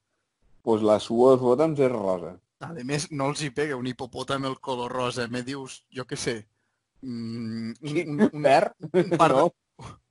Pues 0.63 0.81
la 0.81 0.99
suor 0.99 1.35
dels 1.37 1.41
hipopòtams 1.41 1.79
és 1.79 1.91
rosa. 1.91 2.39
A 2.59 2.73
més, 2.83 3.11
no 3.11 3.29
els 3.29 3.43
hi 3.45 3.51
pega 3.51 3.75
un 3.77 3.85
hipopòtam 3.85 4.45
el 4.49 4.57
color 4.59 4.91
rosa, 4.91 5.27
me 5.27 5.43
dius, 5.43 5.83
jo 5.93 6.03
què 6.09 6.17
sé, 6.17 6.47
mm, 7.03 7.73
un, 7.83 7.97
un, 8.07 8.29
un, 8.33 8.41
Verd? 8.41 8.73
un 8.93 9.09
par 9.17 9.31
No. 9.35 9.51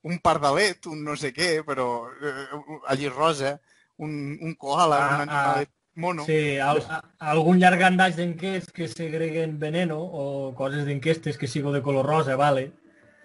Un 0.07 0.19
pardalet, 0.23 0.85
un 0.87 1.03
no 1.03 1.15
sé 1.19 1.33
què, 1.35 1.63
però 1.67 2.07
eh, 2.21 2.45
allí 2.87 3.09
rosa, 3.09 3.59
un, 3.97 4.37
un 4.41 4.53
koala, 4.55 4.97
Ah, 5.01 5.15
un 5.15 5.21
animalet 5.29 5.69
mono. 5.95 6.23
Sí, 6.25 6.57
al, 6.61 6.79
a, 6.87 7.01
algun 7.33 7.57
llargandaix 7.59 8.15
d'enquests 8.15 8.71
que 8.71 8.87
segreguen 8.87 9.57
veneno 9.59 9.97
o 9.99 10.53
coses 10.55 10.85
d'enquestes 10.85 11.37
que 11.37 11.47
sigo 11.47 11.71
de 11.73 11.81
color 11.81 12.05
rosa, 12.05 12.35
vale? 12.37 12.71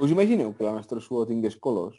Us 0.01 0.11
imagineu 0.11 0.55
que 0.57 0.65
la 0.65 0.73
nostra 0.73 0.99
suor 1.01 1.29
tingués 1.29 1.55
colors? 1.61 1.99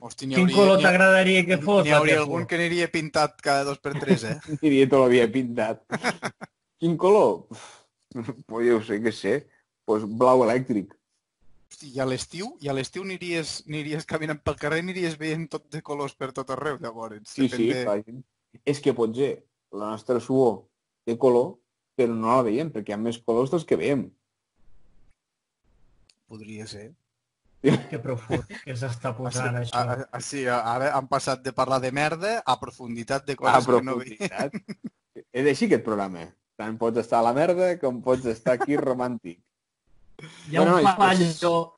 Hosti, 0.00 0.28
n'hi 0.28 0.36
Quin 0.36 0.44
hauria- 0.46 0.56
color 0.56 0.80
t'agradaria 0.82 1.44
que 1.44 1.58
fos? 1.58 1.82
N'hi 1.84 1.90
hauria 1.96 2.20
algun 2.22 2.46
que 2.46 2.54
aniria 2.54 2.86
pintat 2.90 3.40
cada 3.42 3.64
dos 3.66 3.80
per 3.82 3.96
tres, 3.98 4.22
eh? 4.24 4.36
Diria 4.62 4.86
tot 4.88 5.02
l'havia 5.02 5.26
pintat. 5.30 5.82
Quin 6.80 6.94
color? 6.96 7.48
Pues 8.46 8.68
jo 8.70 8.78
sé 8.86 9.00
què 9.02 9.12
sé. 9.12 9.34
Pues 9.84 10.04
blau 10.06 10.44
elèctric. 10.46 10.94
Hosti, 11.78 11.92
i 11.94 12.00
a 12.02 12.06
l'estiu, 12.10 12.48
i 12.60 12.68
a 12.68 12.72
l'estiu 12.74 13.04
aniries, 13.06 13.62
aniries 13.68 14.04
caminant 14.08 14.40
pel 14.42 14.56
carrer, 14.58 14.80
aniries 14.82 15.14
veient 15.18 15.44
tot 15.50 15.68
de 15.70 15.80
colors 15.86 16.14
per 16.18 16.32
tot 16.34 16.48
arreu, 16.50 16.78
llavors. 16.82 17.28
Sí, 17.30 17.46
sí, 17.48 17.68
de- 17.70 17.84
clar. 17.84 18.02
És 18.66 18.80
que 18.82 18.94
potser 18.94 19.44
la 19.70 19.92
nostra 19.92 20.18
suor 20.18 20.64
té 21.06 21.14
color, 21.16 21.52
però 21.94 22.14
no 22.16 22.34
la 22.34 22.42
veiem, 22.42 22.72
perquè 22.72 22.90
hi 22.90 22.96
ha 22.96 22.98
més 22.98 23.18
colors 23.22 23.50
dels 23.52 23.64
que 23.64 23.76
veiem. 23.78 24.08
Podria 26.26 26.66
ser. 26.66 26.88
Que 27.62 27.98
profund 27.98 28.44
que 28.64 28.74
s'està 28.74 29.14
posant, 29.16 29.54
Ah, 29.56 29.62
això. 29.62 29.78
ah, 29.78 30.08
ah, 30.12 30.20
sí, 30.20 30.44
ara 30.46 30.92
han 30.96 31.06
passat 31.08 31.42
de 31.42 31.52
parlar 31.52 31.80
de 31.80 31.90
merda 31.92 32.40
a 32.46 32.58
profunditat 32.60 33.24
de 33.26 33.32
A 33.34 33.36
coses 33.36 33.66
que 33.66 33.82
no 33.82 33.96
veiem. 33.98 34.16
profunditat. 34.18 34.52
És 35.32 35.46
així 35.46 35.66
aquest 35.66 35.84
programa. 35.84 36.26
Tant 36.56 36.76
pots 36.78 36.98
estar 36.98 37.20
a 37.20 37.22
la 37.22 37.32
merda 37.34 37.76
com 37.78 38.02
pots 38.02 38.26
estar 38.26 38.54
aquí 38.58 38.76
romàntic. 38.88 39.40
Hi 40.18 40.56
ha 40.56 40.62
un 40.62 40.70
Bueno, 40.70 40.80
nois, 40.80 40.96
fallo, 40.96 41.74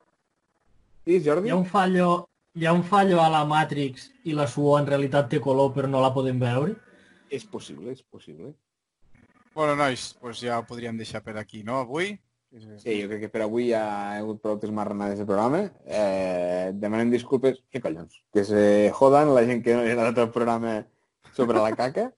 Sí, 1.05 1.21
Jordi? 1.23 1.47
hi 1.47 1.51
ha 1.51 1.55
un 1.55 1.65
fallo, 1.65 2.29
hi 2.53 2.65
ha 2.65 2.73
un 2.73 2.83
fallo 2.83 3.21
a 3.21 3.29
la 3.29 3.43
Matrix 3.45 4.07
i 4.25 4.33
la 4.33 4.47
suor 4.47 4.81
en 4.81 4.87
realitat 4.87 5.29
té 5.29 5.39
color 5.41 5.71
però 5.75 5.89
no 5.89 6.01
la 6.01 6.13
podem 6.13 6.39
veure. 6.41 6.75
És 7.29 7.45
possible, 7.45 7.91
és 7.91 8.01
possible. 8.01 8.53
Bueno, 9.53 9.75
nois, 9.75 10.15
doncs 10.21 10.41
ja 10.41 10.57
ho 10.59 10.65
podríem 10.65 10.97
deixar 10.97 11.21
per 11.21 11.37
aquí, 11.37 11.61
no, 11.63 11.81
avui? 11.85 12.15
Sí, 12.51 12.97
jo 12.99 13.07
crec 13.07 13.21
que 13.21 13.29
per 13.31 13.45
avui 13.45 13.69
ja 13.69 13.79
hi 13.79 14.17
ha 14.17 14.23
hagut 14.23 14.41
prou 14.41 14.57
marranades 14.71 15.19
de 15.19 15.25
programa. 15.25 15.61
Eh, 15.85 16.71
demanem 16.73 17.11
disculpes. 17.11 17.61
Què 17.71 17.79
collons? 17.79 18.23
Que 18.33 18.43
se 18.43 18.91
jodan 18.97 19.33
la 19.33 19.45
gent 19.45 19.63
que 19.63 19.75
no 19.75 19.85
era 19.87 20.03
l'altre 20.03 20.27
programa 20.27 20.81
sobre 21.33 21.61
la 21.61 21.71
caca. 21.75 22.09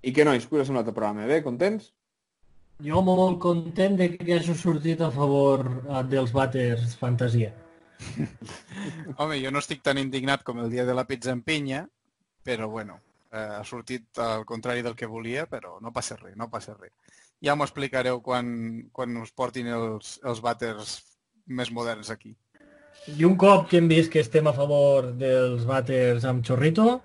I 0.00 0.12
que 0.12 0.24
nois, 0.24 0.46
que 0.46 0.56
us 0.56 0.62
ha 0.62 0.64
semblat 0.70 0.88
el 0.88 0.94
programa? 0.96 1.26
Bé, 1.26 1.42
contents? 1.42 1.92
Jo 2.82 3.00
molt 3.06 3.38
content 3.38 3.94
de 3.96 4.08
que 4.16 4.34
hagi 4.34 4.54
sortit 4.58 5.00
a 5.00 5.10
favor 5.14 5.62
eh, 5.62 6.02
dels 6.10 6.32
vàters 6.34 6.96
fantasia. 6.98 7.52
Home, 9.18 9.38
jo 9.38 9.52
no 9.54 9.62
estic 9.62 9.84
tan 9.86 10.00
indignat 10.00 10.42
com 10.42 10.58
el 10.58 10.72
dia 10.72 10.84
de 10.84 10.94
la 10.96 11.06
pizza 11.06 11.30
en 11.30 11.42
pinya, 11.46 11.84
però 12.42 12.68
bueno, 12.68 12.98
eh, 13.30 13.60
ha 13.60 13.62
sortit 13.64 14.18
al 14.18 14.44
contrari 14.44 14.82
del 14.82 14.96
que 14.98 15.06
volia, 15.06 15.46
però 15.46 15.78
no 15.80 15.92
passa 15.94 16.18
res, 16.18 16.34
no 16.36 16.50
passa 16.50 16.74
res. 16.74 16.92
Ja 17.44 17.54
m'ho 17.54 17.66
explicareu 17.68 18.20
quan, 18.24 18.88
quan 18.92 19.16
us 19.22 19.30
portin 19.30 19.70
els, 19.70 20.18
els 20.24 20.42
vàters 20.42 20.98
més 21.46 21.70
moderns 21.70 22.10
aquí. 22.10 22.34
I 23.14 23.24
un 23.28 23.36
cop 23.38 23.68
que 23.70 23.78
hem 23.78 23.86
vist 23.86 24.10
que 24.10 24.22
estem 24.24 24.48
a 24.48 24.54
favor 24.56 25.12
dels 25.20 25.62
vàters 25.68 26.26
amb 26.26 26.42
xorrito, 26.46 27.02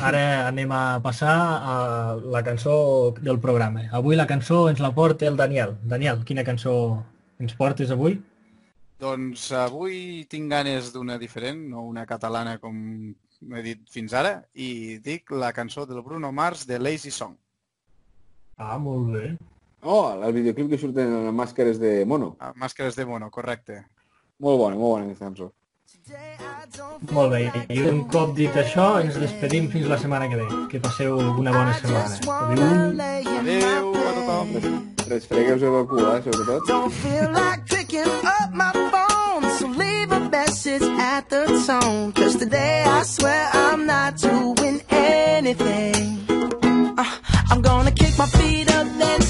ara 0.00 0.48
anem 0.48 0.70
a 0.72 1.00
passar 1.02 1.34
a 1.62 1.74
la 2.18 2.42
cançó 2.44 3.14
del 3.20 3.38
programa. 3.40 3.88
Avui 3.92 4.16
la 4.16 4.26
cançó 4.26 4.68
ens 4.70 4.80
la 4.80 4.94
porta 4.94 5.26
el 5.26 5.36
Daniel. 5.36 5.76
Daniel, 5.82 6.24
quina 6.24 6.44
cançó 6.44 7.04
ens 7.38 7.54
portes 7.54 7.90
avui? 7.90 8.20
Doncs 9.00 9.50
avui 9.52 10.24
tinc 10.30 10.50
ganes 10.50 10.92
d'una 10.94 11.18
diferent, 11.18 11.60
no 11.70 11.82
una 11.86 12.06
catalana 12.06 12.58
com 12.58 12.76
he 13.54 13.62
dit 13.62 13.82
fins 13.90 14.14
ara, 14.16 14.38
i 14.54 14.98
dic 15.04 15.30
la 15.30 15.52
cançó 15.52 15.84
del 15.86 16.00
Bruno 16.02 16.30
Mars 16.32 16.66
de 16.66 16.78
Lazy 16.78 17.10
Song. 17.10 17.36
Ah, 18.56 18.78
molt 18.78 19.10
bé. 19.12 19.26
Oh, 19.82 20.14
el 20.14 20.32
videoclip 20.32 20.70
que 20.70 20.78
surten 20.80 21.10
en 21.10 21.26
les 21.26 21.34
màscares 21.34 21.78
de 21.82 22.04
mono. 22.08 22.36
Ah, 22.40 22.54
Màscares 22.56 22.96
de 22.96 23.04
mono, 23.04 23.28
correcte. 23.30 23.82
Molt 24.40 24.58
bona, 24.62 24.78
molt 24.80 24.96
bona 24.96 25.10
aquesta 25.10 25.28
cançó. 25.28 25.52
Molt 27.12 27.30
bé. 27.32 27.50
I 27.68 27.82
un 27.88 28.04
cop 28.08 28.34
dit 28.36 28.54
això, 28.56 29.00
ens 29.02 29.18
despedim 29.20 29.68
fins 29.72 29.86
la 29.90 29.98
setmana 30.00 30.28
que 30.30 30.36
ve. 30.40 30.46
Que 30.70 30.80
passeu 30.80 31.18
una 31.18 31.52
bona 31.52 31.74
setmana. 31.74 32.08
Adéu. 32.50 33.38
Adéu 33.38 33.92
a 33.94 34.12
tothom! 34.18 34.84
Resfregueu-vos 35.08 35.86
cul, 35.88 36.04
eh, 36.14 36.22
sobretot. 36.24 36.66
Don't 36.66 36.92
feel 37.02 37.28
like 37.30 37.60
picking 37.68 38.08
up 38.24 38.50
my 38.52 38.72
phone, 38.92 39.50
so 39.58 39.66
leave 39.68 40.10
a 40.10 40.20
message 40.30 40.82
at 40.98 41.28
the 41.28 41.44
tone. 41.66 42.12
Cause 42.12 42.36
today 42.36 42.84
I 42.86 43.02
swear 43.04 43.50
I'm 43.52 43.84
not 43.86 44.16
doing 44.16 44.80
anything. 44.88 46.24
Uh, 46.96 47.04
I'm 47.50 47.60
gonna 47.60 47.92
kick 47.92 48.16
my 48.16 48.26
feet 48.26 48.70
up, 48.74 48.86
then 48.98 49.20